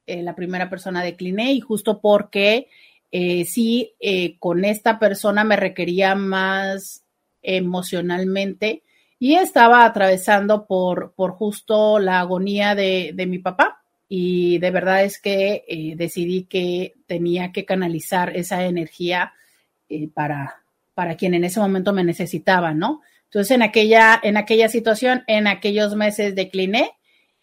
[0.08, 2.68] la primera persona decliné y justo porque
[3.10, 7.04] eh, sí, eh, con esta persona me requería más
[7.42, 8.82] emocionalmente
[9.18, 15.20] y estaba atravesando por, por justo la agonía de, mi papá y de verdad es
[15.20, 19.32] que eh, decidí que tenía que canalizar esa energía
[20.12, 20.62] para,
[20.94, 23.00] para quien en ese momento me necesitaba, ¿no?
[23.24, 26.92] Entonces en aquella, en aquella situación, en aquellos meses decliné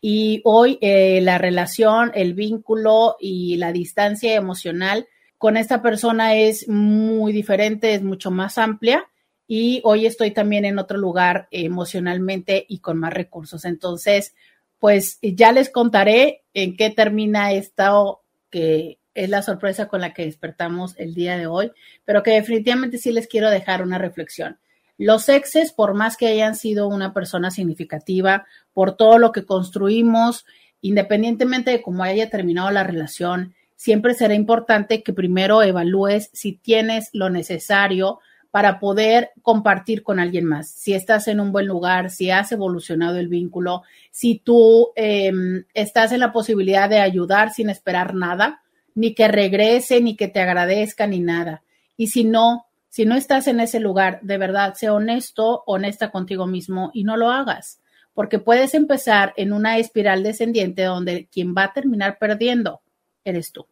[0.08, 5.08] y hoy la relación, el vínculo y la distancia emocional
[5.40, 9.10] con esta persona es muy diferente, es mucho más amplia
[9.48, 13.66] y hoy estoy también en otro lugar emocionalmente y con más recursos.
[13.66, 14.36] Entonces,
[14.78, 18.22] pues ya les contaré en qué termina esto
[18.52, 21.72] que es la sorpresa con la que despertamos el día de hoy,
[22.04, 24.60] pero que definitivamente sí les quiero dejar una reflexión.
[24.98, 30.46] Los exes, por más que hayan sido una persona significativa, por todo lo que construimos,
[30.82, 37.10] independientemente de cómo haya terminado la relación, siempre será importante que primero evalúes si tienes
[37.12, 38.20] lo necesario
[38.52, 40.70] para poder compartir con alguien más.
[40.70, 46.14] Si estás en un buen lugar, si has evolucionado el vínculo, si tú em, estás
[46.14, 48.62] en la posibilidad de ayudar sin esperar nada,
[48.94, 51.64] ni que regrese, ni que te agradezca, ni nada.
[51.98, 56.48] Y si no, si no estás en ese lugar, de verdad, sé honesto, honesta contigo
[56.48, 57.82] mismo y no lo hagas,
[58.14, 62.84] porque puedes empezar en una espiral descendiente donde quien va a terminar perdiendo
[63.26, 63.68] eres tú.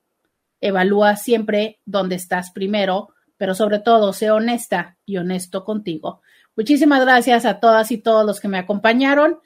[0.59, 6.21] Evalúa siempre dónde estás primero, pero sobre todo sé honesta y honesto contigo.
[6.57, 9.39] Muchísimas gracias a todas y todos los que me acompañaron.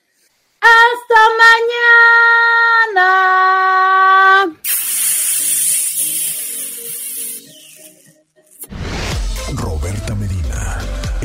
[0.59, 1.19] Hasta
[2.95, 4.57] mañana.